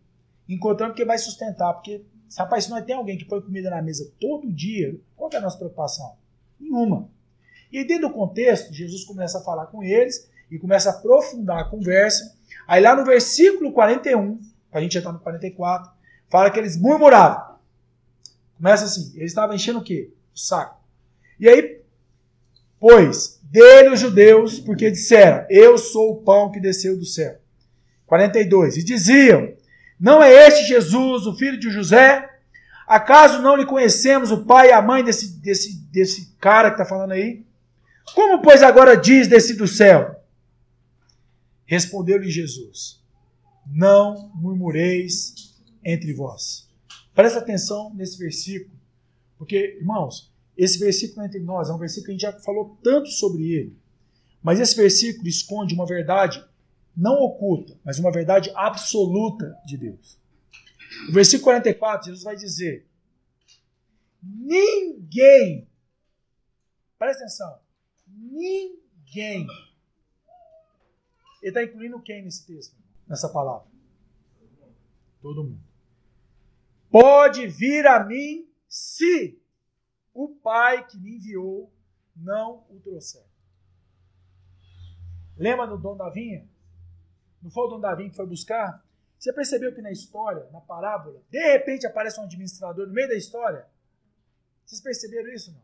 [0.47, 1.73] Encontramos que vai sustentar.
[1.73, 2.05] Porque,
[2.37, 5.41] rapaz, se nós tem alguém que põe comida na mesa todo dia, qual é a
[5.41, 6.17] nossa preocupação?
[6.59, 7.09] Nenhuma.
[7.71, 11.65] E dentro do contexto, Jesus começa a falar com eles e começa a aprofundar a
[11.65, 12.37] conversa.
[12.67, 14.41] Aí lá no versículo 41,
[14.73, 15.91] a gente já está no 44,
[16.29, 17.57] fala que eles murmuravam.
[18.57, 20.13] Começa assim, eles estavam enchendo o quê?
[20.35, 20.81] O saco.
[21.39, 21.81] E aí,
[22.79, 27.39] pois, dele os judeus, porque disseram: Eu sou o pão que desceu do céu.
[28.07, 28.77] 42.
[28.77, 29.53] E diziam:
[30.05, 32.31] Não é este Jesus, o filho de José?
[32.87, 36.85] Acaso não lhe conhecemos o pai e a mãe desse, desse, desse cara que está
[36.85, 37.43] falando aí?
[38.15, 40.23] Como, pois, agora diz desci do céu?
[41.65, 43.03] Respondeu-lhe Jesus:
[43.67, 46.69] Não murmureis entre vós.
[47.15, 48.77] Presta atenção nesse versículo,
[49.39, 53.09] porque, irmãos, esse versículo entre nós é um versículo que a gente já falou tanto
[53.09, 53.75] sobre ele.
[54.43, 56.45] Mas esse versículo esconde uma verdade
[56.97, 60.19] não oculta, mas uma verdade absoluta de Deus.
[61.07, 62.87] No versículo 44, Jesus vai dizer:
[64.23, 65.69] Ninguém,
[66.99, 67.59] presta atenção,
[68.07, 69.47] ninguém.
[71.43, 72.75] Ele está incluindo quem nesse texto,
[73.07, 73.69] nessa palavra?
[75.21, 75.63] Todo mundo.
[76.91, 79.39] Pode vir a mim se
[80.15, 81.73] o Pai que me enviou
[82.15, 83.27] não o trouxer.
[85.37, 86.49] Lembra do dom da vinha?
[87.45, 88.83] Não foi o dono da vinha que foi buscar?
[89.19, 93.15] Você percebeu que na história, na parábola, de repente aparece um administrador no meio da
[93.15, 93.69] história?
[94.65, 95.63] Vocês perceberam isso não?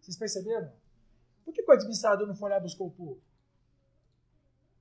[0.00, 0.72] Vocês perceberam?
[1.44, 3.20] Por que o administrador não foi lá buscou o povo?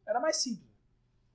[0.05, 0.69] Era mais simples.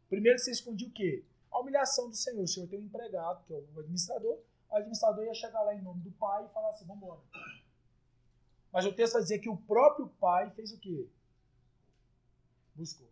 [0.08, 1.24] Primeiro você escondia o quê?
[1.50, 2.44] A humilhação do Senhor.
[2.44, 4.38] O Senhor tem um empregado, que é o administrador.
[4.70, 7.20] O administrador ia chegar lá em nome do pai e falar assim: vamos embora.
[8.72, 11.08] Mas o texto vai dizer que o próprio pai fez o quê?
[12.76, 13.11] Buscou.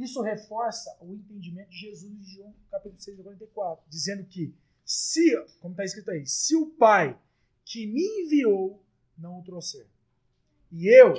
[0.00, 5.74] Isso reforça o entendimento de Jesus em João capítulo 6, 44, dizendo que se, como
[5.74, 7.18] está escrito aí, se o pai
[7.66, 8.82] que me enviou
[9.18, 9.86] não o trouxer,
[10.72, 11.12] e eu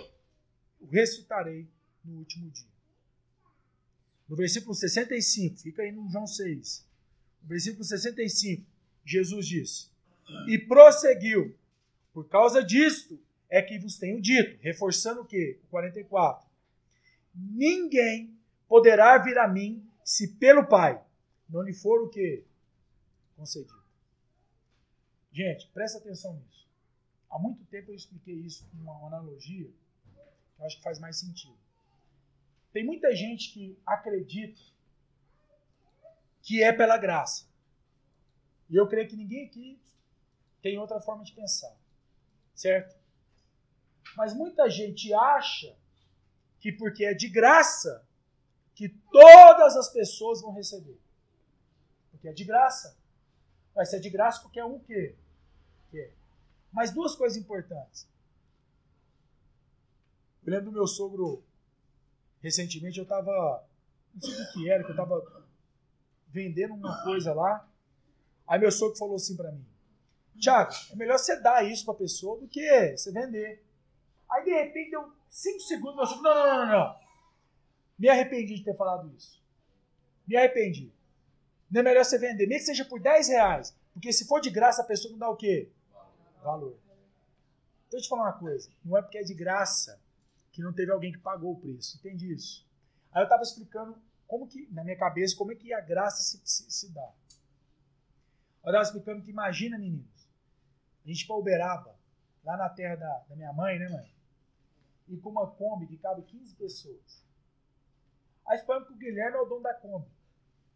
[0.80, 1.68] o ressuscitarei
[2.04, 2.72] no último dia.
[4.28, 6.84] No versículo 65, fica aí no João 6.
[7.44, 8.66] No versículo 65,
[9.06, 9.90] Jesus disse:
[10.48, 11.56] E prosseguiu.
[12.14, 15.60] Por causa disto é que vos tenho dito, reforçando o quê?
[15.70, 16.50] 44.
[17.36, 18.41] Ninguém
[18.72, 21.04] poderá vir a mim se pelo Pai
[21.50, 22.46] não lhe for o quê?
[23.36, 23.84] Concedido.
[25.30, 26.70] Gente, presta atenção nisso.
[27.30, 31.20] Há muito tempo eu expliquei isso com uma analogia que eu acho que faz mais
[31.20, 31.58] sentido.
[32.72, 34.62] Tem muita gente que acredita
[36.42, 37.46] que é pela graça.
[38.70, 39.82] E eu creio que ninguém aqui
[40.62, 41.76] tem outra forma de pensar.
[42.56, 42.98] Certo?
[44.16, 45.76] Mas muita gente acha
[46.62, 48.10] que porque é de graça
[48.76, 51.00] que todas as pessoas vão receber.
[52.12, 52.96] Porque é de graça.
[53.74, 55.16] Vai ser de graça é um quê?
[55.90, 56.14] Quer.
[56.72, 58.08] Mas duas coisas importantes.
[60.46, 61.44] Eu lembro do meu sogro,
[62.42, 63.64] recentemente eu estava,
[64.14, 65.46] não sei o que era, que eu estava
[66.30, 67.68] vendendo uma coisa lá.
[68.48, 69.66] Aí meu sogro falou assim para mim,
[70.40, 73.64] Tiago, é melhor você dar isso para a pessoa do que você vender.
[74.30, 77.01] Aí de repente deu cinco segundos, meu sogro, não, não, não, não.
[78.02, 79.40] Me arrependi de ter falado isso.
[80.28, 80.92] Me arrependi.
[81.70, 83.78] Não é melhor você vender, nem que seja por 10 reais.
[83.94, 85.70] Porque se for de graça, a pessoa não dá o quê?
[86.42, 86.76] valor.
[86.84, 86.98] Então,
[87.92, 88.72] deixa eu te falar uma coisa.
[88.84, 90.02] Não é porque é de graça
[90.52, 91.96] que não teve alguém que pagou o preço.
[91.98, 92.68] Entende isso?
[93.12, 96.42] Aí eu estava explicando como que, na minha cabeça, como é que a graça se,
[96.44, 97.08] se, se dá.
[98.64, 100.28] Eu estava explicando que, imagina, meninos,
[101.06, 101.96] a gente para Uberaba,
[102.44, 104.12] lá na terra da, da minha mãe, né, mãe?
[105.08, 107.31] E com uma Kombi que cabe 15 pessoas.
[108.48, 110.08] Aí esperamos que o Guilherme é o dono da Kombi.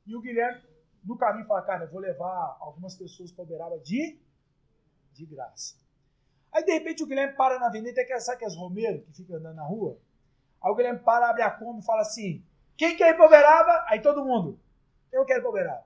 [0.05, 0.61] E o Guilherme,
[1.03, 4.19] no caminho, fala, cara, eu vou levar algumas pessoas para Uberaba de
[5.15, 5.75] de graça.
[6.51, 9.37] Aí de repente o Guilherme para na avenida, que sabe que as Romero que fica
[9.37, 9.97] andando na rua?
[10.61, 12.45] Aí o Guilherme para, abre a Kombi e fala assim:
[12.77, 13.85] quem quer ir para Uberaba?
[13.87, 14.59] Aí todo mundo,
[15.11, 15.85] eu quero ir para Uberaba.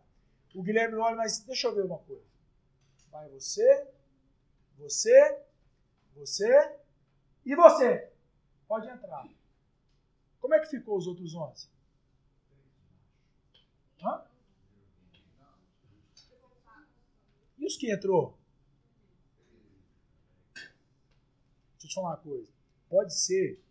[0.55, 2.23] O Guilherme olha, mas deixa eu ver uma coisa.
[3.11, 3.87] Vai você,
[4.77, 5.43] você,
[6.15, 6.75] você
[7.45, 8.11] e você.
[8.67, 9.27] Pode entrar.
[10.49, 11.69] Como é que ficou os outros 11?
[14.03, 14.25] Hã?
[17.59, 18.35] E os que entrou?
[21.77, 22.51] te falar uma coisa.
[22.89, 23.63] Pode ser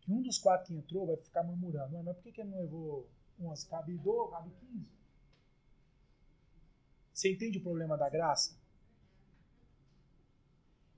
[0.00, 2.02] que um dos quatro que entrou vai ficar murmurando.
[2.02, 3.68] Mas por que, que ele não levou 11?
[3.68, 4.88] Cabe 12, cabe 15?
[7.12, 8.58] Você entende o problema da graça?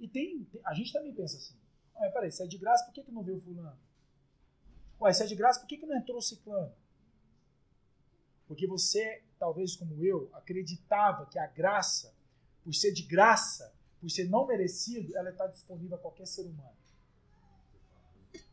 [0.00, 1.58] E tem, a gente também pensa assim.
[1.96, 3.85] Ué, peraí, se é de graça, por que, que não veio fulano?
[5.00, 6.72] Ué, se é de graça, por que, que não entrou o ciclano?
[8.46, 12.14] Porque você, talvez como eu, acreditava que a graça,
[12.62, 16.76] por ser de graça, por ser não merecido, ela está disponível a qualquer ser humano.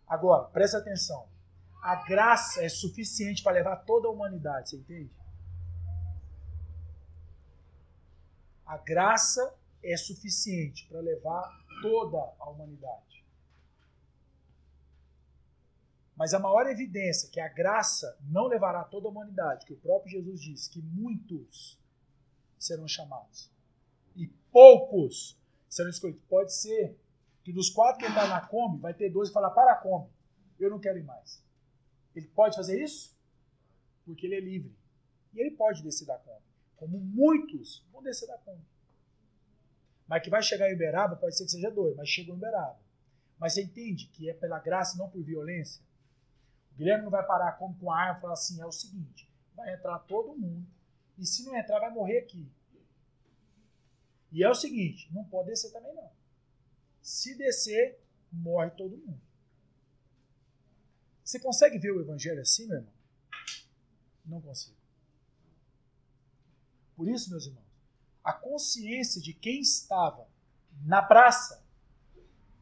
[0.08, 1.28] Agora, presta atenção.
[1.82, 5.12] A graça é suficiente para levar toda a humanidade, você entende?
[8.66, 9.54] A graça
[9.84, 11.44] é suficiente para levar
[11.82, 13.13] toda a humanidade.
[16.16, 20.12] Mas a maior evidência que a graça não levará toda a humanidade, que o próprio
[20.12, 21.80] Jesus disse que muitos
[22.60, 23.52] serão chamados
[24.16, 26.24] e poucos serão escolhidos.
[26.24, 26.98] Pode ser
[27.44, 30.10] que dos quatro que entrar na Kombi, vai ter dois que falar para a Kombi,
[30.60, 31.44] eu não quero ir mais.
[32.16, 33.18] Ele pode fazer isso?
[34.06, 34.74] Porque ele é livre.
[35.34, 36.44] E ele pode descer da Kombi.
[36.78, 38.64] Como muitos vão descer da Kombi.
[40.08, 42.80] Mas que vai chegar em Uberaba, pode ser que seja dois, mas chegou em Uberaba.
[43.40, 45.82] Mas você entende que é pela graça, não por violência?
[46.74, 49.30] O Guilherme não vai parar Kombi com a arma e falar assim, é o seguinte,
[49.56, 50.68] vai entrar todo mundo,
[51.18, 52.52] e se não entrar, vai morrer aqui.
[54.32, 56.12] E é o seguinte, não pode descer também não.
[57.02, 58.00] Se descer,
[58.32, 59.22] morre todo mundo.
[61.24, 62.94] Você consegue ver o evangelho assim, meu irmão?
[64.26, 64.76] Não consigo.
[66.96, 67.64] Por isso, meus irmãos,
[68.24, 70.28] a consciência de quem estava
[70.84, 71.64] na praça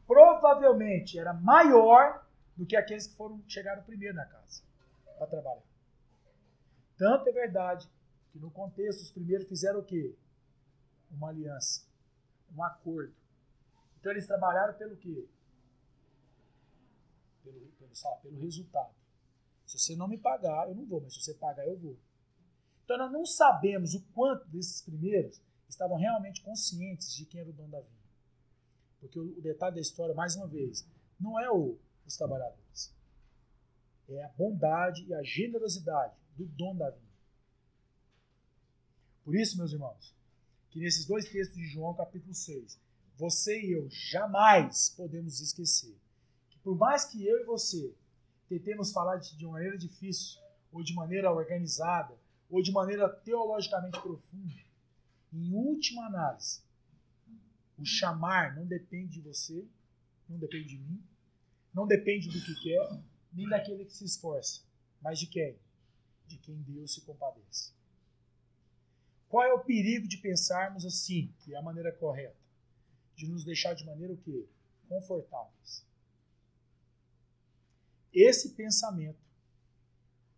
[0.06, 2.26] provavelmente era maior
[2.56, 4.62] do que aqueles que foram chegaram primeiro na casa
[5.18, 5.62] para trabalhar.
[6.96, 7.90] Tanto é verdade
[8.32, 10.14] Que no contexto, os primeiros fizeram o quê?
[11.10, 11.84] Uma aliança,
[12.56, 13.14] um acordo.
[14.00, 15.28] Então eles trabalharam pelo quê?
[17.44, 18.94] Pelo, pelo, sabe, pelo resultado.
[19.66, 21.96] Se você não me pagar, eu não vou, mas se você pagar, eu vou.
[22.84, 27.52] Então nós não sabemos o quanto desses primeiros estavam realmente conscientes de quem era o
[27.52, 28.02] dono da vinha.
[29.00, 30.86] Porque o detalhe da história, mais uma vez,
[31.18, 32.94] não é o, os trabalhadores.
[34.08, 37.12] É a bondade e a generosidade do dono da vinha.
[39.24, 40.14] Por isso, meus irmãos,
[40.70, 42.78] que nesses dois textos de João, capítulo 6,
[43.16, 45.96] você e eu jamais podemos esquecer
[46.50, 47.94] que por mais que eu e você
[48.48, 50.40] tentemos falar de maneira difícil,
[50.72, 52.14] ou de maneira organizada,
[52.50, 54.60] ou de maneira teologicamente profunda,
[55.32, 56.60] em última análise,
[57.78, 59.66] o chamar não depende de você,
[60.28, 61.02] não depende de mim,
[61.72, 63.02] não depende do que quer,
[63.32, 64.62] nem daquele que se esforça,
[65.00, 65.58] mas de quem?
[66.26, 67.72] De quem Deus se compadece.
[69.28, 72.36] Qual é o perigo de pensarmos assim, que é a maneira correta?
[73.16, 74.46] De nos deixar de maneira o quê?
[74.88, 75.86] Confortáveis.
[78.12, 79.22] Esse pensamento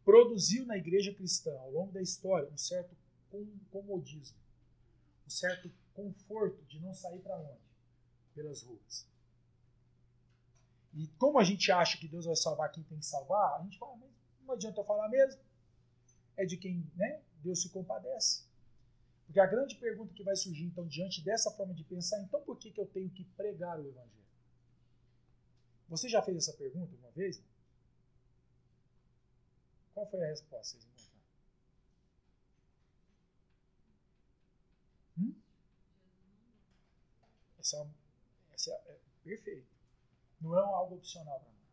[0.04, 2.94] produziu na igreja cristã, ao longo da história, um certo
[3.70, 4.38] comodismo,
[5.26, 7.64] um certo conforto de não sair para onde?
[8.32, 9.13] Pelas ruas.
[10.94, 13.78] E como a gente acha que Deus vai salvar quem tem que salvar, a gente
[13.78, 14.10] fala, mas
[14.46, 15.40] não adianta eu falar mesmo.
[16.36, 18.44] É de quem né, Deus se compadece.
[19.26, 22.58] Porque a grande pergunta que vai surgir, então, diante dessa forma de pensar, então por
[22.58, 24.24] que, que eu tenho que pregar o Evangelho?
[25.88, 27.42] Você já fez essa pergunta uma vez?
[29.92, 30.76] Qual foi a resposta?
[30.76, 31.14] Vocês encontraram?
[35.18, 35.34] Hum?
[37.58, 39.73] Essa, é, essa é, é perfeito.
[40.44, 41.64] Não é algo opcional para nós.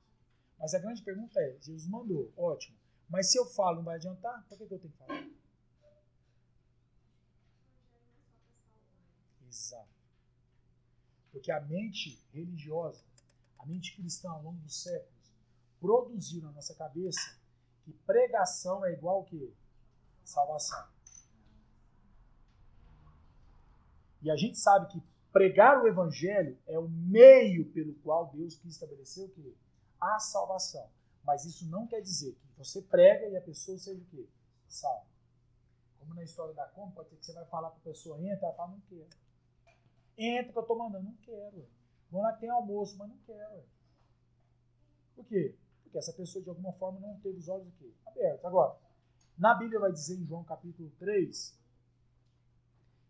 [0.57, 2.77] Mas a grande pergunta é: Jesus mandou, ótimo.
[3.09, 4.45] Mas se eu falo, não vai adiantar?
[4.47, 5.29] Por que, que eu tenho que falar?
[9.45, 9.89] Exato.
[11.33, 13.03] Porque a mente religiosa,
[13.59, 15.33] a mente cristã ao longo dos séculos,
[15.77, 17.37] produziu na nossa cabeça
[17.83, 19.53] que pregação é igual que
[20.23, 20.87] salvação.
[24.21, 28.73] E a gente sabe que pregar o evangelho é o meio pelo qual Deus quis
[28.73, 29.55] estabelecer o quê?
[29.99, 30.89] A salvação.
[31.23, 34.27] Mas isso não quer dizer que você prega e a pessoa seja o quê?
[34.67, 35.05] Salva.
[35.99, 38.47] Como na história da compra, pode ser que você vai falar para a pessoa, entra,
[38.47, 39.09] ela fala, não quero.
[40.17, 41.67] Entra que eu estou mandando, não quero.
[42.09, 43.63] Vamos lá que tem almoço, mas não quero.
[45.15, 45.55] Por quê?
[45.83, 48.43] Porque essa pessoa de alguma forma não teve os olhos aqui, abertos.
[48.43, 48.77] Agora,
[49.37, 51.57] na Bíblia vai dizer em João capítulo 3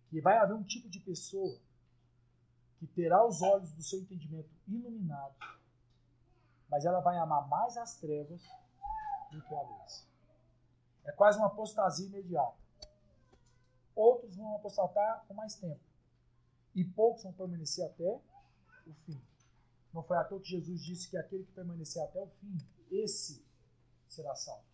[0.09, 1.57] que vai haver um tipo de pessoa
[2.81, 5.37] que terá os olhos do seu entendimento iluminados,
[6.67, 8.41] mas ela vai amar mais as trevas
[9.31, 10.09] do que a luz.
[11.05, 12.57] É quase uma apostasia imediata.
[13.93, 15.79] Outros vão apostatar com mais tempo
[16.73, 18.19] e poucos vão permanecer até
[18.87, 19.21] o fim.
[19.93, 22.57] Não foi à toa que Jesus disse que aquele que permanecer até o fim,
[22.89, 23.45] esse
[24.07, 24.65] será salvo.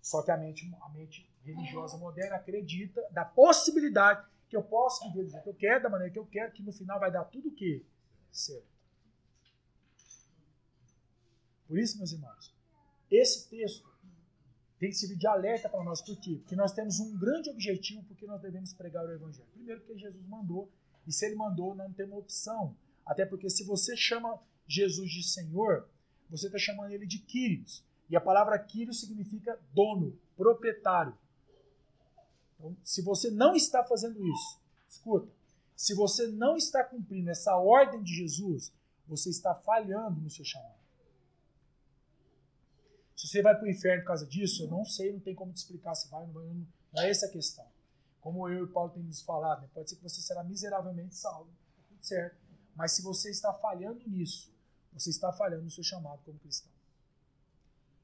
[0.00, 5.24] Só que a mente, a mente religiosa moderna acredita da possibilidade que eu posso viver
[5.24, 7.24] do jeito que eu quero, da maneira que eu quero, que no final vai dar
[7.24, 7.84] tudo o que?
[8.30, 8.76] Certo.
[11.66, 12.54] Por isso, meus irmãos,
[13.10, 13.88] esse texto
[14.78, 16.00] tem que servir de alerta para nós.
[16.00, 16.36] Por quê?
[16.40, 19.48] Porque nós temos um grande objetivo porque nós devemos pregar o Evangelho.
[19.52, 20.70] Primeiro, porque Jesus mandou,
[21.06, 22.76] e se ele mandou, não tem uma opção.
[23.04, 25.88] Até porque se você chama Jesus de Senhor,
[26.28, 27.84] você está chamando ele de Quírios.
[28.08, 31.16] E a palavra Quírios significa dono, proprietário.
[32.56, 35.30] Então, se você não está fazendo isso, escuta,
[35.76, 38.72] se você não está cumprindo essa ordem de Jesus,
[39.06, 40.74] você está falhando no seu chamado.
[43.14, 45.52] Se você vai para o inferno por causa disso, eu não sei, não tem como
[45.52, 46.44] te explicar se vai ou não vai.
[46.44, 47.66] Não é essa a questão.
[48.20, 49.68] Como eu e o Paulo temos falado, né?
[49.72, 51.50] pode ser que você será miseravelmente salvo.
[51.76, 52.36] Tá tudo certo.
[52.74, 54.52] Mas se você está falhando nisso,
[54.92, 56.72] você está falhando no seu chamado como cristão.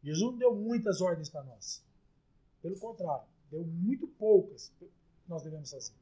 [0.02, 1.82] Jesus não deu muitas ordens para nós.
[2.60, 4.90] Pelo contrário, deu muito poucas que
[5.28, 5.94] nós devemos fazer.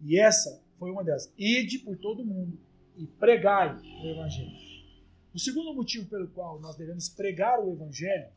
[0.00, 1.30] E essa foi uma delas.
[1.38, 2.58] Ide por todo mundo
[2.96, 4.64] e pregai o Evangelho.
[5.34, 8.32] O segundo motivo pelo qual nós devemos pregar o Evangelho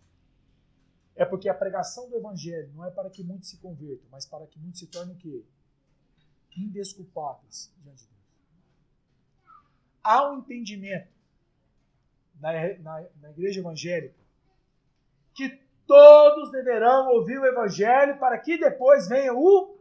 [1.15, 4.45] é porque a pregação do evangelho não é para que muitos se convertam, mas para
[4.45, 5.43] que muitos se tornem o quê?
[6.55, 8.21] Indesculpáveis diante de Deus.
[10.03, 11.09] Há um entendimento
[12.39, 14.15] na, na, na igreja evangélica
[15.33, 19.77] que todos deverão ouvir o evangelho para que depois venha o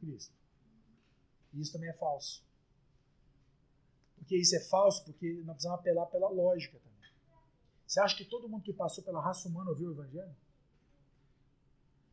[0.00, 0.34] Cristo.
[1.54, 2.44] Isso também é falso.
[4.16, 7.12] Porque isso é falso porque nós precisamos apelar pela lógica também.
[7.86, 10.36] Você acha que todo mundo que passou pela raça humana ouviu o evangelho?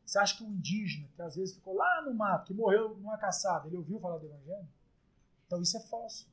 [0.05, 3.17] Você acha que um indígena, que às vezes ficou lá no mato, que morreu numa
[3.17, 4.67] caçada, ele ouviu falar do Evangelho?
[5.45, 6.30] Então isso é falso.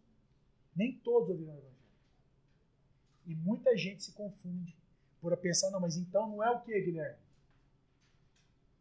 [0.76, 1.72] Nem todos ouviram o Evangelho.
[3.26, 4.76] E muita gente se confunde
[5.23, 7.16] por pensar, não, mas então não é o que, Guilherme?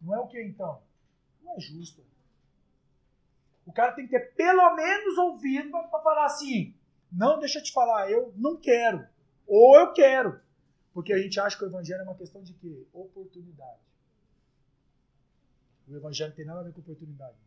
[0.02, 0.82] Não é o que então?
[1.44, 2.04] Não é justo.
[3.64, 6.76] O cara tem que ter pelo menos ouvido para falar assim:
[7.12, 9.08] não, deixa eu te falar, eu não quero.
[9.46, 10.42] Ou eu quero.
[10.92, 12.88] Porque a gente acha que o evangelho é uma questão de quê?
[12.92, 13.80] Oportunidade.
[15.88, 17.38] O evangelho não tem nada a ver com oportunidade.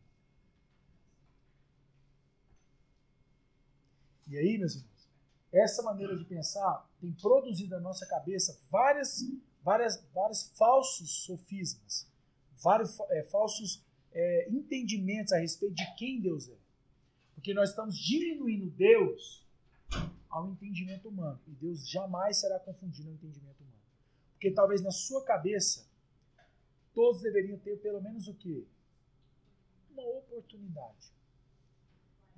[4.29, 5.09] E aí, meus irmãos,
[5.53, 9.23] essa maneira de pensar tem produzido na nossa cabeça várias,
[9.63, 12.11] várias, vários falsos sofismas,
[12.63, 16.57] vários é, falsos é, entendimentos a respeito de quem Deus é.
[17.35, 19.45] Porque nós estamos diminuindo Deus
[20.31, 21.39] ao entendimento humano.
[21.47, 23.83] E Deus jamais será confundido ao entendimento humano.
[24.33, 25.87] Porque talvez na sua cabeça
[26.95, 28.65] todos deveriam ter pelo menos o quê?
[29.91, 31.13] Uma oportunidade.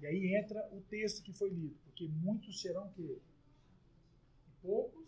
[0.00, 1.76] E aí entra o texto que foi lido.
[1.84, 3.20] Porque muitos serão o quê?
[3.28, 3.35] E
[4.66, 5.06] poucos.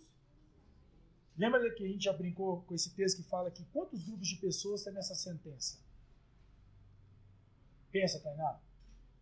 [1.36, 4.36] Lembra que a gente já brincou com esse texto que fala que quantos grupos de
[4.36, 5.78] pessoas tem nessa sentença?
[7.90, 8.60] Pensa, Tainá.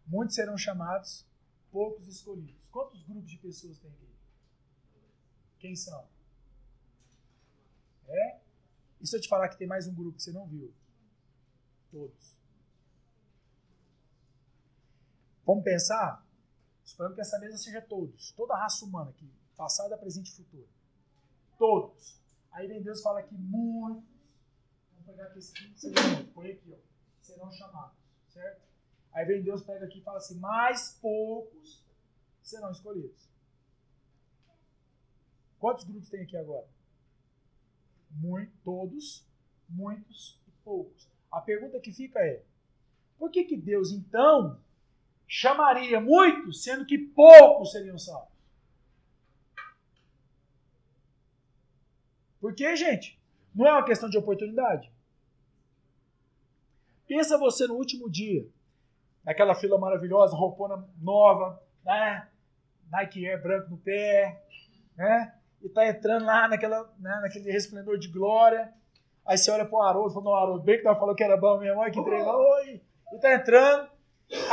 [0.07, 1.27] Muitos serão chamados,
[1.71, 2.69] poucos escolhidos.
[2.69, 4.09] Quantos grupos de pessoas tem aqui?
[5.59, 6.07] Quem são?
[8.09, 8.41] É?
[9.01, 10.73] E se eu te falar que tem mais um grupo que você não viu?
[11.91, 12.37] Todos.
[15.45, 16.25] Vamos pensar?
[16.85, 18.33] Suponhamos que essa mesa seja todos.
[18.33, 19.31] Toda a raça humana aqui.
[19.57, 20.69] Passada, presente e futuro.
[21.59, 22.19] Todos.
[22.53, 24.05] Aí vem Deus fala que muitos.
[24.93, 26.25] Vamos pegar aqui esse aqui.
[26.35, 26.79] Põe aqui, ó.
[27.21, 28.61] Serão chamados certo?
[29.13, 31.83] Aí vem Deus, pega aqui e fala assim: mais poucos
[32.43, 33.27] serão escolhidos.
[35.59, 36.69] Quantos grupos tem aqui agora?
[38.11, 39.27] Muito, todos,
[39.69, 41.09] muitos e poucos.
[41.33, 42.45] A pergunta que fica é:
[43.19, 44.61] por que, que Deus então
[45.27, 48.36] chamaria muitos, sendo que poucos seriam salvos?
[52.47, 53.21] Por que, gente?
[53.53, 54.89] Não é uma questão de oportunidade?
[57.09, 58.49] Pensa você no último dia,
[59.25, 62.29] naquela fila maravilhosa, roupona nova, né?
[62.89, 64.47] Nike Air branco no pé,
[64.97, 65.35] né?
[65.61, 68.73] E tá entrando lá naquela, né, naquele resplendor de glória.
[69.25, 71.59] Aí você olha pro Haroldo, falou, não, Haroldo, bem que tava falando que era bom
[71.59, 72.81] mesmo, olha que treinou, oi!
[73.13, 73.91] E tá entrando.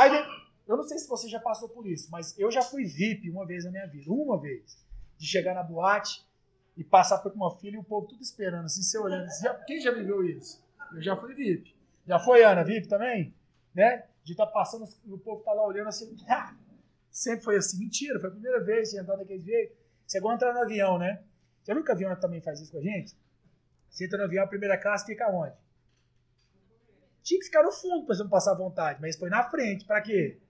[0.00, 0.26] Aí,
[0.66, 3.46] eu não sei se você já passou por isso, mas eu já fui VIP uma
[3.46, 4.84] vez na minha vida, uma vez,
[5.16, 6.26] de chegar na boate
[6.76, 9.26] e passar por uma fila e o povo tudo esperando, assim, você olhando.
[9.26, 10.62] Assim, quem já viveu isso?
[10.92, 11.74] Eu já fui VIP.
[12.06, 13.34] Já foi, Ana, VIP também?
[13.74, 14.04] Né?
[14.22, 16.16] De estar tá passando e o povo tá lá olhando assim.
[16.28, 16.54] Ah,
[17.10, 17.78] sempre foi assim.
[17.78, 19.76] Mentira, foi a primeira vez que entrar daquele jeito.
[20.06, 21.22] Você agora entrar no avião, né?
[21.64, 23.16] Já viu que o avião também faz isso com a gente?
[23.88, 25.54] Você entra no avião, a primeira classe fica onde?
[27.22, 29.86] Tinha que ficar no fundo para você não passar à vontade, mas foi na frente.
[29.86, 30.40] Para quê?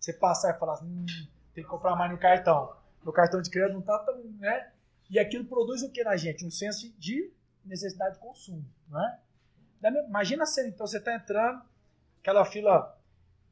[0.00, 1.06] Você passar e falar assim, hum,
[1.54, 2.74] tem que comprar mais no cartão.
[3.04, 4.72] Meu cartão de crédito não tá tão, né?
[5.10, 6.44] E aquilo produz o que na gente?
[6.44, 7.32] Um senso de
[7.64, 9.20] necessidade de consumo, não é?
[10.08, 11.62] Imagina a cena, então, você está entrando,
[12.20, 12.98] aquela fila.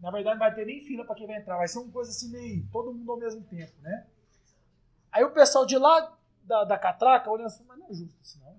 [0.01, 2.11] Na verdade, não vai ter nem fila para quem vai entrar, vai ser uma coisa
[2.11, 2.67] assim meio.
[2.73, 4.07] todo mundo ao mesmo tempo, né?
[5.11, 8.41] Aí o pessoal de lá da, da catraca olhando assim, mas não é justo isso,
[8.41, 8.57] não.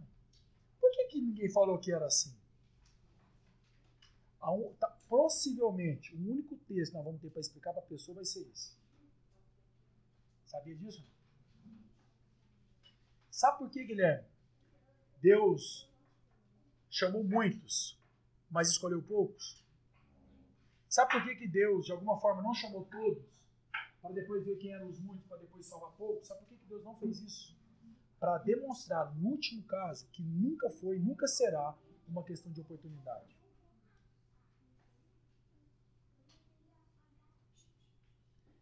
[0.80, 2.34] Por que, que ninguém falou que era assim?
[4.42, 8.16] Um, tá, possivelmente, o único texto que nós vamos ter para explicar para a pessoa
[8.16, 8.74] vai ser esse.
[10.46, 11.04] Sabia disso?
[13.34, 14.28] Sabe por que, Guilherme?
[15.20, 15.90] Deus
[16.88, 18.00] chamou muitos,
[18.48, 19.60] mas escolheu poucos?
[20.88, 23.26] Sabe por que, que Deus, de alguma forma, não chamou todos,
[24.00, 26.28] para depois ver quem eram os muitos, para depois salvar poucos?
[26.28, 27.58] Sabe por que, que Deus não fez isso?
[28.20, 31.76] Para demonstrar, no último caso, que nunca foi, nunca será
[32.08, 33.36] uma questão de oportunidade.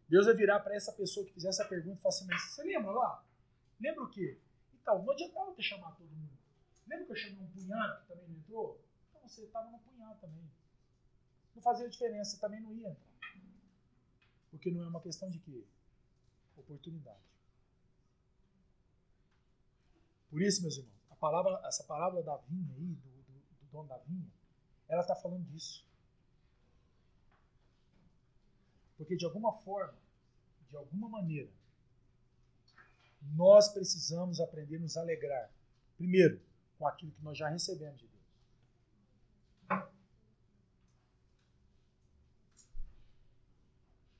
[0.08, 2.62] Deus vai virar para essa pessoa que fizer essa pergunta e falar assim: Mas você
[2.62, 3.22] lembra lá?
[3.78, 4.40] Lembra o quê?
[4.82, 6.38] Então, não adiantava ter chamado todo mundo.
[6.86, 8.80] Lembra que eu chamei um punhado que também não entrou?
[9.08, 10.50] Então você estava no punhado também.
[11.54, 13.12] Não fazia diferença, também não ia entrar.
[14.50, 15.64] Porque não é uma questão de quê?
[16.56, 17.22] Oportunidade.
[20.28, 23.88] Por isso, meus irmãos, a palavra, essa palavra da vinha aí, do, do, do dono
[23.88, 24.30] da vinha,
[24.88, 25.86] ela está falando disso.
[28.96, 29.96] Porque de alguma forma,
[30.68, 31.50] de alguma maneira,
[33.34, 35.50] nós precisamos aprender a nos alegrar.
[35.96, 36.40] Primeiro,
[36.78, 38.22] com aquilo que nós já recebemos de Deus.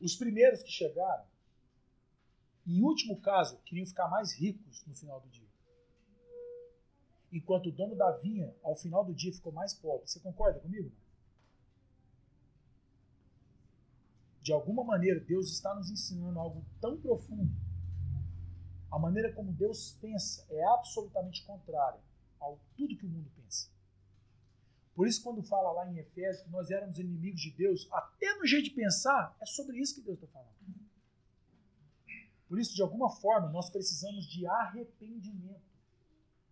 [0.00, 1.26] Os primeiros que chegaram,
[2.66, 5.50] em último caso, queriam ficar mais ricos no final do dia.
[7.32, 10.06] enquanto o dono da vinha, ao final do dia, ficou mais pobre.
[10.06, 10.92] Você concorda comigo?
[14.42, 17.50] De alguma maneira, Deus está nos ensinando algo tão profundo.
[18.92, 21.98] A maneira como Deus pensa é absolutamente contrária
[22.38, 23.70] a tudo que o mundo pensa.
[24.94, 28.46] Por isso, quando fala lá em Efésios que nós éramos inimigos de Deus, até no
[28.46, 30.52] jeito de pensar, é sobre isso que Deus está falando.
[32.46, 35.72] Por isso, de alguma forma, nós precisamos de arrependimento,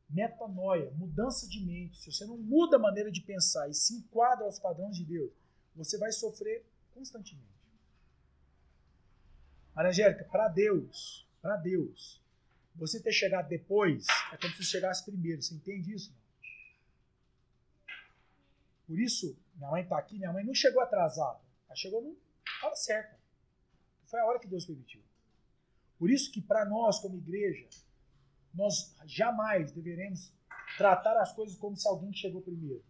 [0.09, 1.99] metanoia, mudança de mente.
[1.99, 5.31] Se você não muda a maneira de pensar e se enquadra aos padrões de Deus,
[5.77, 6.65] você vai sofrer
[6.95, 7.51] constantemente.
[9.75, 12.20] Maria Angélica, para Deus, para Deus,
[12.81, 15.43] você ter chegado depois é como se chegasse primeiro.
[15.43, 16.15] Você entende isso?
[18.87, 21.39] Por isso, minha mãe está aqui, minha mãe não chegou atrasada.
[21.67, 23.21] Ela chegou na hora certa.
[24.07, 25.03] Foi a hora que Deus permitiu.
[25.99, 27.69] Por isso que para nós, como igreja,
[28.55, 30.33] nós jamais deveremos
[30.79, 32.83] tratar as coisas como se alguém chegou primeiro.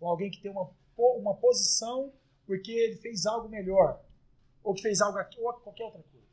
[0.00, 2.12] Ou alguém que tem uma, uma posição
[2.46, 4.02] porque ele fez algo melhor.
[4.62, 6.26] Ou que fez algo aqui, ou qualquer outra coisa.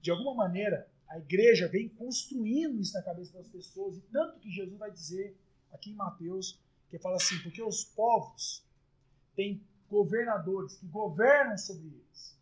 [0.00, 3.96] De alguma maneira, a igreja vem construindo isso na cabeça das pessoas.
[3.96, 5.36] E tanto que Jesus vai dizer
[5.72, 6.58] aqui em Mateus,
[6.88, 8.64] que fala assim, porque os povos
[9.34, 12.38] têm governadores que governam sobre eles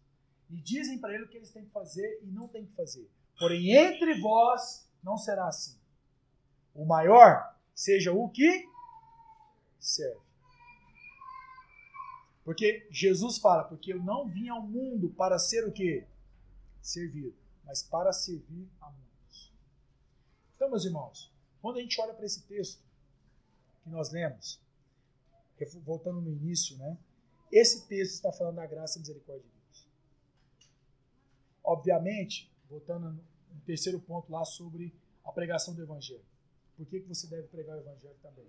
[0.51, 3.09] e dizem para ele o que eles têm que fazer e não têm que fazer.
[3.39, 5.79] Porém, entre vós não será assim.
[6.75, 8.69] O maior seja o que
[9.81, 10.21] serve.
[12.45, 16.07] Porque Jesus fala, porque eu não vim ao mundo para ser o que?
[16.83, 17.35] Servido,
[17.69, 19.53] mas para servir a muitos.
[20.57, 22.83] Então, meus irmãos, quando a gente olha para esse texto
[23.85, 24.59] que nós lemos,
[25.85, 26.99] voltando no início, né?
[27.53, 29.87] Esse texto está falando da graça e misericórdia de
[31.63, 36.25] Obviamente, voltando no terceiro ponto lá sobre a pregação do Evangelho.
[36.75, 38.49] Por que, que você deve pregar o Evangelho também?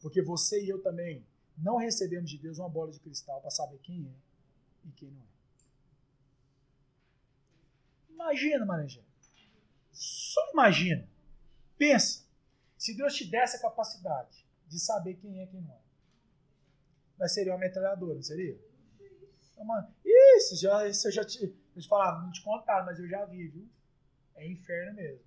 [0.00, 1.24] Porque você e eu também
[1.56, 5.22] não recebemos de Deus uma bola de cristal para saber quem é e quem não
[5.22, 5.37] é.
[8.18, 9.04] Imagina, Maranjão.
[9.92, 11.08] Só imagina.
[11.78, 12.26] Pensa.
[12.76, 15.80] Se Deus te desse a capacidade de saber quem é e quem não é.
[17.16, 18.58] Mas seria uma metralhadora, não seria?
[19.56, 19.88] Uma...
[20.04, 21.56] Isso, já, isso eu já te.
[21.74, 23.68] Eu te falar, não te contaram, mas eu já vi, viu?
[24.34, 25.24] É inferno mesmo.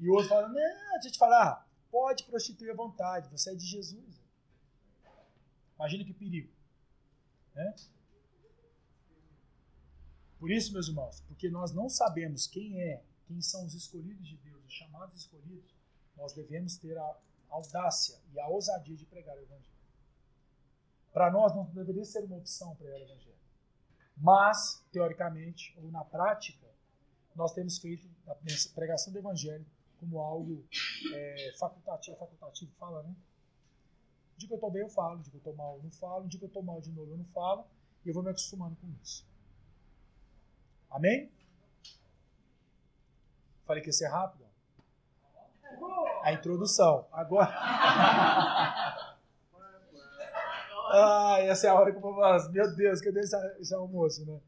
[0.00, 3.54] E o outro fala, não, deixa eu te falar, pode prostituir à vontade, você é
[3.54, 4.20] de Jesus.
[5.76, 6.52] Imagina que perigo.
[7.54, 7.74] Né?
[10.38, 14.36] Por isso, meus irmãos, porque nós não sabemos quem é, quem são os escolhidos de
[14.36, 15.74] Deus, os chamados escolhidos,
[16.16, 17.16] nós devemos ter a
[17.48, 19.78] audácia e a ousadia de pregar o Evangelho.
[21.12, 23.38] Para nós não deveria ser uma opção pregar o Evangelho.
[24.16, 26.66] Mas, teoricamente, ou na prática,
[27.34, 28.34] nós temos feito a
[28.74, 29.66] pregação do Evangelho
[29.98, 30.64] como algo
[31.12, 33.14] é, facultativo, facultativo fala, né?
[34.36, 35.20] De que eu estou bem, eu falo.
[35.20, 36.28] De que eu estou mal, eu não falo.
[36.28, 37.64] De que eu estou mal de novo, eu não falo.
[38.04, 39.26] E eu vou me acostumando com isso.
[40.90, 41.30] Amém?
[43.66, 44.46] Falei que ia ser rápido.
[46.22, 47.06] A introdução.
[47.12, 47.48] Agora.
[50.90, 52.50] Ah, essa é a hora que eu vou falar.
[52.50, 54.40] Meu Deus, cadê esse, esse almoço, né?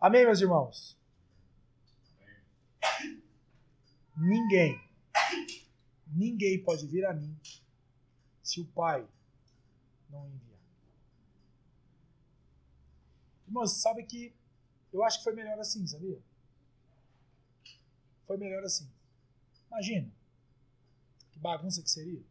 [0.00, 0.98] Amém, meus irmãos?
[4.16, 4.80] Ninguém,
[6.08, 7.38] ninguém pode vir a mim
[8.42, 9.06] se o Pai
[10.10, 10.58] não enviar.
[13.46, 14.34] Irmãos, sabe que
[14.92, 16.18] eu acho que foi melhor assim, sabia?
[18.26, 18.88] Foi melhor assim.
[19.68, 20.12] Imagina
[21.30, 22.22] que bagunça que seria.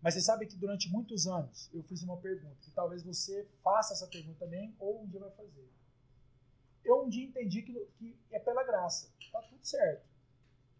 [0.00, 3.92] Mas você sabe que durante muitos anos eu fiz uma pergunta, que talvez você faça
[3.92, 5.68] essa pergunta também, ou um dia vai fazer.
[6.84, 9.10] Eu um dia entendi que, que é pela graça.
[9.32, 10.06] Tá tudo certo.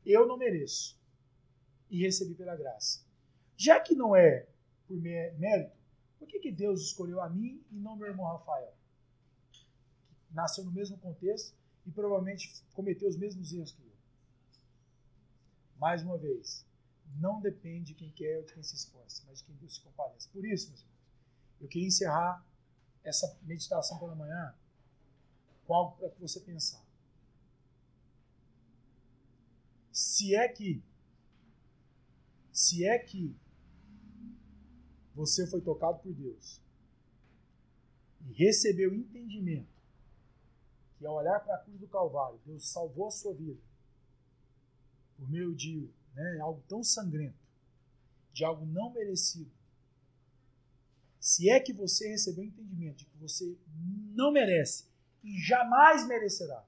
[0.04, 0.96] Eu não mereço.
[1.90, 3.04] E recebi pela graça.
[3.56, 4.46] Já que não é
[4.86, 5.76] por mérito,
[6.18, 8.72] por que, que Deus escolheu a mim e não meu irmão Rafael?
[10.36, 11.56] Nasceu no mesmo contexto
[11.86, 13.92] e provavelmente cometeu os mesmos erros que eu.
[15.78, 16.62] Mais uma vez,
[17.18, 19.80] não depende de quem quer ou de quem se esforça, mas de quem Deus se
[19.80, 20.28] compadece.
[20.28, 21.00] Por isso, meus irmãos,
[21.58, 22.46] eu queria encerrar
[23.02, 24.54] essa meditação pela manhã
[25.66, 26.84] com algo para você pensar.
[29.90, 30.82] Se é que
[32.52, 33.34] se é que
[35.14, 36.60] você foi tocado por Deus
[38.20, 39.75] e recebeu entendimento
[40.98, 43.60] que ao olhar para a cruz do Calvário, Deus salvou a sua vida
[45.16, 47.38] por meio de né, algo tão sangrento,
[48.32, 49.50] de algo não merecido,
[51.18, 53.56] se é que você recebeu o entendimento de que você
[54.14, 54.84] não merece
[55.24, 56.64] e jamais merecerá,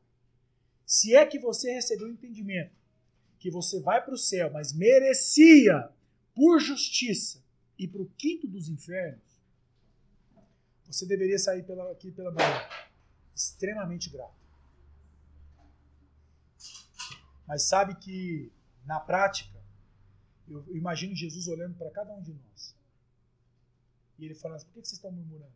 [0.85, 2.75] Se é que você recebeu o entendimento
[3.39, 5.89] que você vai para o céu, mas merecia
[6.35, 7.41] por justiça
[7.79, 9.23] e para o quinto dos infernos,
[10.85, 12.69] você deveria sair pela, aqui pela manhã
[13.39, 14.35] extremamente grato.
[17.47, 18.53] Mas sabe que,
[18.85, 19.57] na prática,
[20.49, 22.77] eu imagino Jesus olhando para cada um de nós.
[24.19, 25.53] E ele falando assim, por que vocês estão murmurando?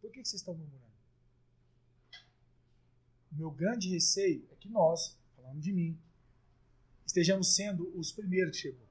[0.00, 0.92] Por que vocês estão murmurando?
[3.30, 6.00] O meu grande receio é que nós, falando de mim,
[7.06, 8.88] estejamos sendo os primeiros que chegou.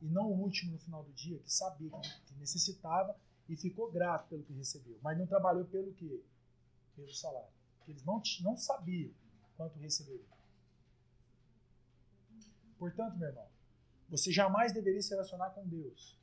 [0.00, 1.90] E não o último no final do dia, que sabia
[2.26, 3.16] que necessitava
[3.52, 6.24] e ficou grato pelo que recebeu, mas não trabalhou pelo que?
[6.96, 7.52] Pelo salário.
[7.86, 9.12] Eles não, não sabiam
[9.58, 10.24] quanto receberiam.
[12.78, 13.46] Portanto, meu irmão,
[14.08, 16.18] você jamais deveria se relacionar com Deus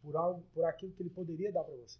[0.00, 1.98] por algo, por aquilo que ele poderia dar para você.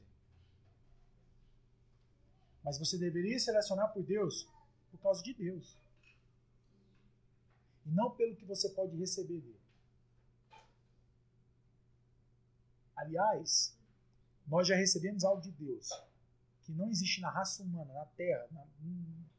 [2.63, 4.49] Mas você deveria se relacionar por Deus
[4.93, 5.77] por causa de Deus.
[7.85, 9.61] E não pelo que você pode receber dele.
[12.95, 13.77] Aliás,
[14.49, 15.89] nós já recebemos algo de Deus
[16.65, 18.67] que não existe na raça humana, na Terra, na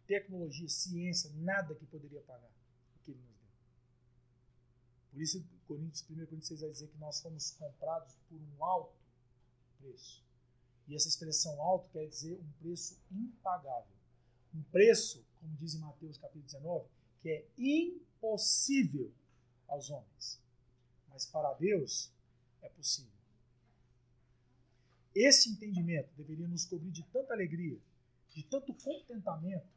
[0.07, 2.49] tecnologia, ciência, nada que poderia pagar
[2.95, 3.51] o que ele nos deu.
[5.11, 8.95] Por isso, Coríntios, 1 Coríntios 6 vai dizer que nós fomos comprados por um alto
[9.79, 10.23] preço.
[10.87, 13.95] E essa expressão alto quer dizer um preço impagável.
[14.53, 16.89] Um preço, como diz em Mateus capítulo 19,
[17.21, 19.13] que é impossível
[19.67, 20.41] aos homens.
[21.09, 22.11] Mas para Deus
[22.63, 23.18] é possível.
[25.19, 27.77] Esse entendimento deveria nos cobrir de tanta alegria,
[28.29, 29.67] de tanto contentamento,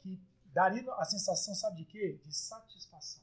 [0.00, 0.18] que
[0.54, 2.18] daria a sensação, sabe de quê?
[2.24, 3.22] De satisfação.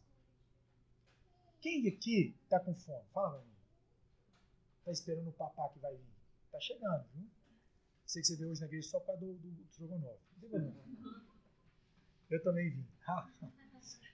[1.60, 3.04] Quem aqui está com fome?
[3.12, 3.56] Fala pra mim.
[4.82, 6.14] Está esperando o papá que vai vir.
[6.52, 7.28] Tá chegando, viu?
[8.06, 9.66] Sei que você veio hoje na igreja só para do, do, do
[10.46, 10.76] problema.
[12.30, 12.86] Eu também vim.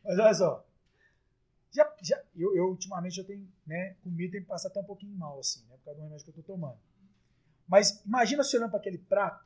[0.06, 0.66] Mas olha só.
[1.72, 5.40] Já, já, eu, eu ultimamente eu tenho, né, comida tem passar até um pouquinho mal,
[5.40, 6.80] assim, né, por causa do remédio que eu estou tomando.
[7.70, 9.46] Mas imagina você olhando para aquele prato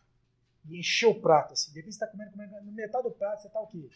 [0.66, 1.72] e encher o prato, assim.
[1.72, 3.90] De repente você está comendo, comendo, no metade do prato você está o quê?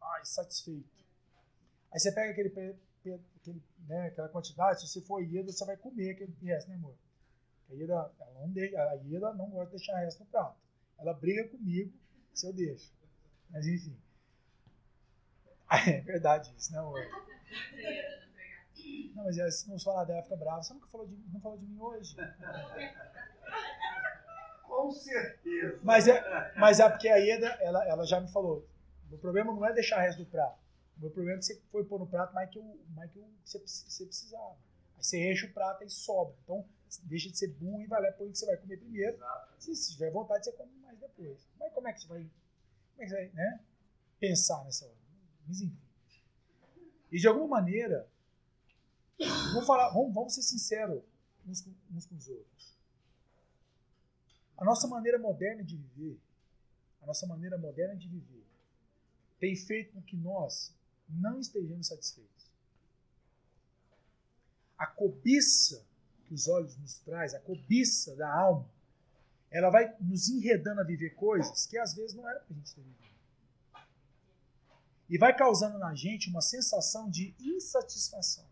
[0.00, 0.88] Ai, satisfeito.
[1.92, 6.12] Aí você pega aquele, aquele, né, aquela quantidade, se você for ieda, você vai comer
[6.12, 6.94] aquele resto, né, amor?
[7.68, 10.58] A Ida, ela não deixa, a Ida não gosta de deixar resto no prato.
[10.98, 11.92] Ela briga comigo
[12.32, 12.90] se eu deixo.
[13.50, 13.96] Mas enfim.
[15.70, 17.00] É verdade isso, né, amor?
[19.14, 20.62] Não, mas se não falar dela, fica brava.
[20.62, 22.16] Você nunca falou de, não falou de mim hoje?
[24.80, 25.80] Com certeza.
[25.82, 28.66] Mas é, mas é porque a Ieda, ela, ela já me falou.
[29.10, 30.58] O problema não é deixar resto do prato.
[30.96, 33.18] O meu problema é que você foi pôr no prato mais que, o, mais que
[33.18, 34.56] o, você, você precisava.
[34.96, 36.34] Aí você enche o prato e sobra.
[36.44, 36.64] Então,
[37.04, 39.18] deixa de ser burro e vai lá põe o que você vai comer primeiro.
[39.58, 41.38] Se, se, tiver vontade, você come mais depois.
[41.58, 43.60] Mas como é que você vai, como é que você vai né,
[44.18, 44.94] pensar nessa hora?
[45.46, 45.76] Mas enfim.
[47.10, 48.08] E de alguma maneira,
[49.52, 51.02] vamos, falar, vamos, vamos ser sinceros
[51.46, 52.79] uns, uns com os outros.
[54.60, 56.20] A nossa maneira moderna de viver,
[57.02, 58.44] a nossa maneira moderna de viver,
[59.40, 60.72] tem feito com que nós
[61.08, 62.40] não estejamos satisfeitos
[64.80, 65.86] a cobiça
[66.24, 68.66] que os olhos nos traz, a cobiça da alma,
[69.50, 72.74] ela vai nos enredando a viver coisas que às vezes não era para a gente
[72.74, 73.10] ter vivido.
[75.10, 78.46] E vai causando na gente uma sensação de insatisfação.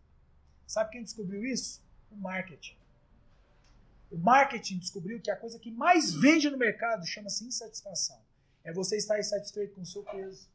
[0.67, 1.81] Sabe quem descobriu isso?
[2.11, 2.77] O marketing.
[4.11, 8.19] O marketing descobriu que a coisa que mais vende no mercado chama-se insatisfação.
[8.63, 10.49] É você estar insatisfeito com o seu peso,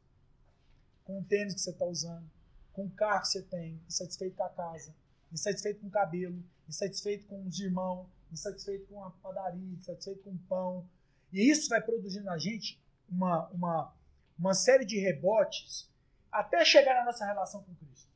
[1.03, 2.29] com o tênis que você está usando,
[2.73, 4.93] com o carro que você tem, insatisfeito com a casa,
[5.31, 10.39] insatisfeito com o cabelo, insatisfeito com os irmãos, insatisfeito com a padaria, insatisfeito com o
[10.49, 10.89] pão.
[11.31, 13.93] E isso vai produzindo na gente uma, uma,
[14.37, 15.89] uma série de rebotes
[16.31, 18.09] até chegar na nossa relação com Cristo.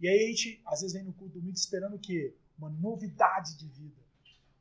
[0.00, 2.34] E aí a gente, às vezes, vem no culto domingo esperando o quê?
[2.58, 4.00] Uma novidade de vida.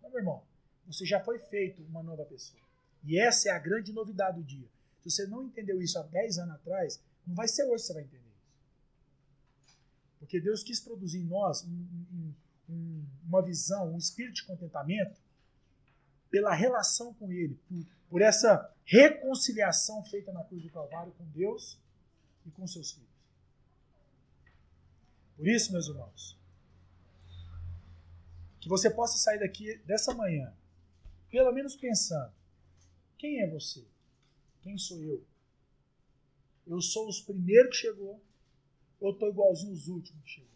[0.01, 0.43] Não, meu irmão,
[0.85, 2.61] você já foi feito uma nova pessoa.
[3.03, 4.67] E essa é a grande novidade do dia.
[5.03, 7.93] Se você não entendeu isso há 10 anos atrás, não vai ser hoje que você
[7.93, 8.25] vai entender.
[10.19, 12.33] Porque Deus quis produzir em nós um,
[12.69, 15.21] um, uma visão, um espírito de contentamento
[16.31, 21.79] pela relação com Ele, por, por essa reconciliação feita na cruz do Calvário com Deus
[22.45, 23.09] e com seus filhos.
[25.37, 26.37] Por isso, meus irmãos,
[28.65, 30.51] que você possa sair daqui dessa manhã,
[31.29, 32.33] pelo menos pensando:
[33.15, 33.85] quem é você?
[34.63, 35.23] Quem sou eu?
[36.65, 38.19] Eu sou os primeiros que chegou
[38.99, 40.49] ou estou igualzinho os últimos que chegou?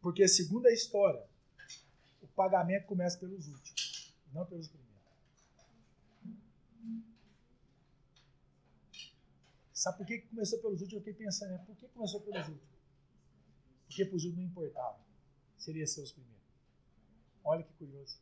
[0.00, 1.28] Porque, segundo a história,
[2.22, 4.14] o pagamento começa pelos últimos.
[4.32, 4.88] não pelos primeiros.
[9.74, 11.06] Sabe por que começou pelos últimos?
[11.06, 11.62] Eu fiquei pensando, né?
[11.66, 12.77] por que começou pelos últimos?
[13.88, 14.98] Os últimos não importava.
[15.56, 16.38] Seria ser os primeiros.
[17.44, 18.18] Olha que curioso.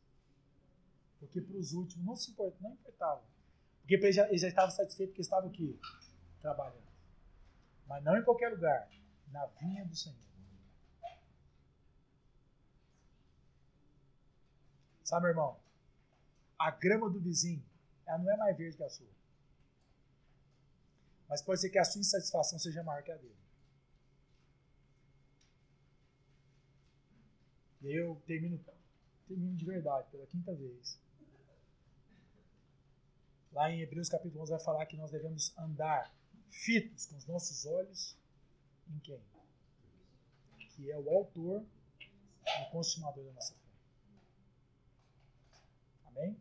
[1.18, 3.22] Porque para os últimos não se importava, não importava.
[3.80, 4.48] Porque ele já, ele já
[5.06, 5.78] porque estava aqui,
[6.40, 6.86] trabalhando.
[7.86, 8.88] Mas não em qualquer lugar,
[9.28, 10.26] na vinha do Senhor.
[15.04, 15.56] Sabe, meu irmão?
[16.58, 17.64] A grama do vizinho,
[18.04, 19.06] ela não é mais verde que a sua.
[21.28, 23.36] Mas pode ser que a sua insatisfação seja maior que a dele.
[27.76, 28.59] E aí eu termino,
[29.26, 30.99] termino de verdade, pela quinta vez.
[33.53, 36.14] Lá em Hebreus capítulo 11 vai falar que nós devemos andar
[36.51, 38.16] fitos com os nossos olhos
[38.89, 39.20] em quem?
[40.74, 41.64] Que é o autor
[42.01, 43.61] e o consumador da nossa fé.
[46.07, 46.37] Amém?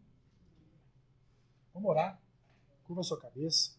[1.74, 2.22] Vamos orar.
[2.84, 3.76] Curva sua cabeça.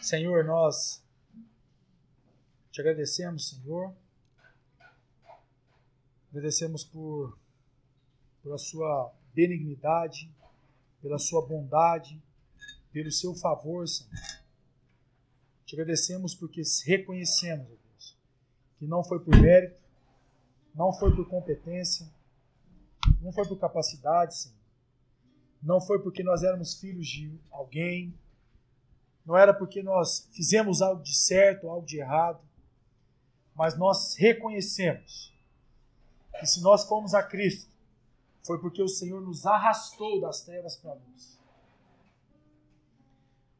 [0.00, 1.02] Senhor, nós
[2.70, 3.96] te agradecemos, Senhor.
[6.30, 7.38] Agradecemos por,
[8.42, 10.30] por a sua benignidade,
[11.00, 12.20] pela sua bondade,
[12.92, 14.10] pelo seu favor, Senhor.
[15.64, 18.16] Te agradecemos porque reconhecemos, Deus,
[18.78, 19.80] que não foi por mérito,
[20.74, 22.08] não foi por competência,
[23.20, 24.56] não foi por capacidade, Senhor.
[25.62, 28.14] Não foi porque nós éramos filhos de alguém,
[29.24, 32.40] não era porque nós fizemos algo de certo, algo de errado,
[33.54, 35.35] mas nós reconhecemos
[36.38, 37.70] que se nós fomos a Cristo,
[38.44, 41.38] foi porque o Senhor nos arrastou das trevas para a luz.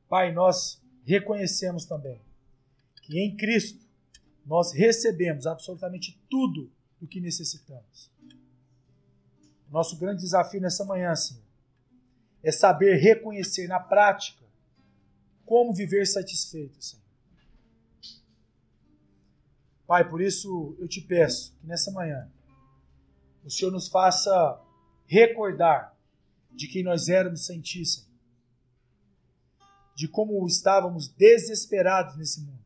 [0.08, 2.20] Pai, nós reconhecemos também
[3.02, 3.84] que em Cristo
[4.44, 6.70] nós recebemos absolutamente tudo
[7.00, 8.10] o que necessitamos.
[9.68, 11.42] Nosso grande desafio nessa manhã, Senhor,
[12.42, 14.44] é saber reconhecer na prática
[15.44, 17.04] como viver satisfeito, Senhor.
[19.86, 22.30] Pai, por isso eu te peço que nessa manhã
[23.46, 24.60] o Senhor nos faça
[25.06, 25.96] recordar
[26.50, 27.84] de quem nós éramos sem Ti.
[29.94, 32.64] De como estávamos desesperados nesse mundo.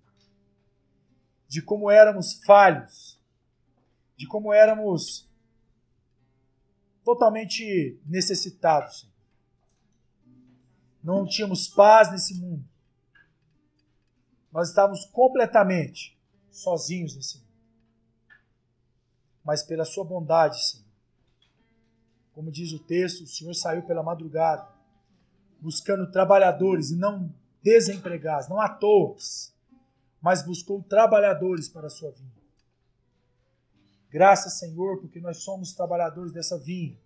[1.46, 3.20] De como éramos falhos.
[4.16, 5.28] De como éramos
[7.04, 9.06] totalmente necessitados.
[11.04, 12.64] Não tínhamos paz nesse mundo.
[14.50, 16.18] Nós estávamos completamente
[16.50, 17.49] sozinhos nesse mundo.
[19.50, 20.86] Mas pela sua bondade, Senhor,
[22.32, 24.64] como diz o texto, o Senhor saiu pela madrugada,
[25.60, 29.16] buscando trabalhadores e não desempregados, não à toa,
[30.22, 32.30] mas buscou trabalhadores para a sua vinha.
[34.08, 36.96] Graças, Senhor, porque nós somos trabalhadores dessa vinha.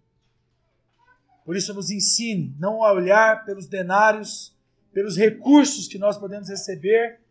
[1.47, 4.55] Por isso, nos ensine não a olhar pelos denários,
[4.92, 7.22] pelos recursos que nós podemos receber,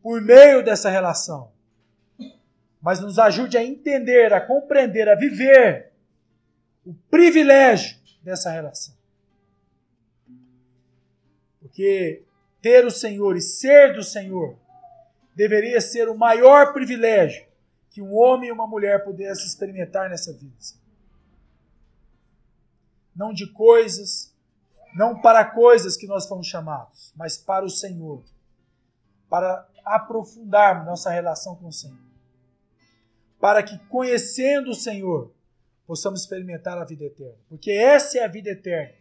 [0.00, 1.53] por meio dessa relação.
[2.84, 5.90] Mas nos ajude a entender, a compreender, a viver
[6.84, 8.94] o privilégio dessa relação.
[11.60, 12.22] Porque
[12.60, 14.58] ter o Senhor e ser do Senhor
[15.34, 17.46] deveria ser o maior privilégio
[17.88, 20.54] que um homem e uma mulher pudessem experimentar nessa vida.
[23.16, 24.30] Não de coisas,
[24.94, 28.22] não para coisas que nós fomos chamados, mas para o Senhor,
[29.30, 32.13] para aprofundarmos nossa relação com o Senhor.
[33.44, 35.30] Para que, conhecendo o Senhor,
[35.86, 37.36] possamos experimentar a vida eterna.
[37.46, 38.94] Porque essa é a vida eterna.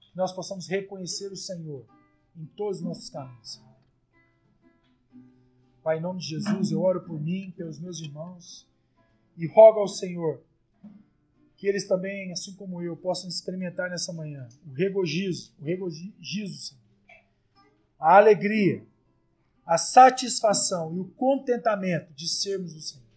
[0.00, 1.86] Que nós possamos reconhecer o Senhor
[2.36, 3.62] em todos os nossos caminhos.
[5.84, 8.68] Pai, em nome de Jesus, eu oro por mim, pelos meus irmãos,
[9.36, 10.42] e rogo ao Senhor
[11.56, 16.82] que eles também, assim como eu, possam experimentar nessa manhã o regozijo, o regozijo, Senhor,
[18.00, 18.84] a alegria
[19.64, 23.09] a satisfação e o contentamento de sermos o Senhor.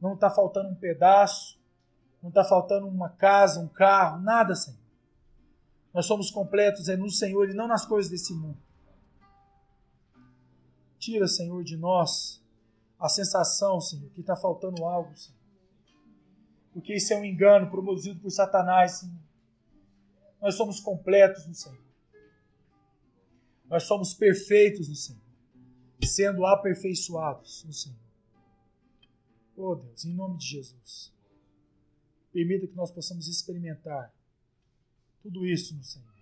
[0.00, 1.58] Não está faltando um pedaço,
[2.22, 4.80] não está faltando uma casa, um carro, nada, Senhor.
[5.92, 8.58] Nós somos completos é no Senhor e não nas coisas desse mundo.
[10.98, 12.42] Tira, Senhor, de nós
[12.98, 15.38] a sensação, Senhor, que está faltando algo, Senhor.
[16.72, 19.18] Porque isso é um engano promovido por Satanás, Senhor.
[20.40, 21.86] Nós somos completos no Senhor.
[23.68, 25.22] Nós somos perfeitos no Senhor,
[26.04, 28.05] sendo aperfeiçoados no Senhor.
[29.56, 31.10] Oh Deus, em nome de Jesus,
[32.30, 34.14] permita que nós possamos experimentar
[35.22, 36.14] tudo isso no Senhor.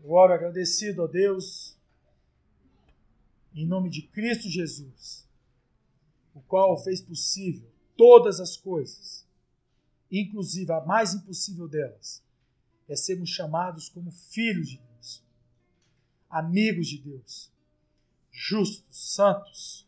[0.00, 1.78] Eu oro agradecido a Deus,
[3.54, 5.24] em nome de Cristo Jesus.
[6.34, 9.26] o qual fez possível todas as coisas,
[10.12, 12.22] inclusive a mais impossível delas,
[12.86, 15.24] é sermos chamados como filhos de Deus,
[16.28, 17.50] amigos de Deus,
[18.30, 19.85] justos, santos,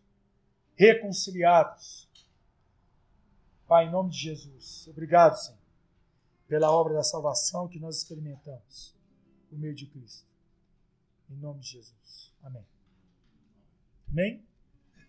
[0.79, 2.09] reconciliados.
[3.67, 5.59] Pai, em nome de Jesus, obrigado, Senhor,
[6.47, 8.95] pela obra da salvação que nós experimentamos
[9.51, 10.27] por meio de Cristo.
[11.29, 12.33] Em nome de Jesus.
[12.43, 12.65] Amém.
[14.11, 14.48] Amém?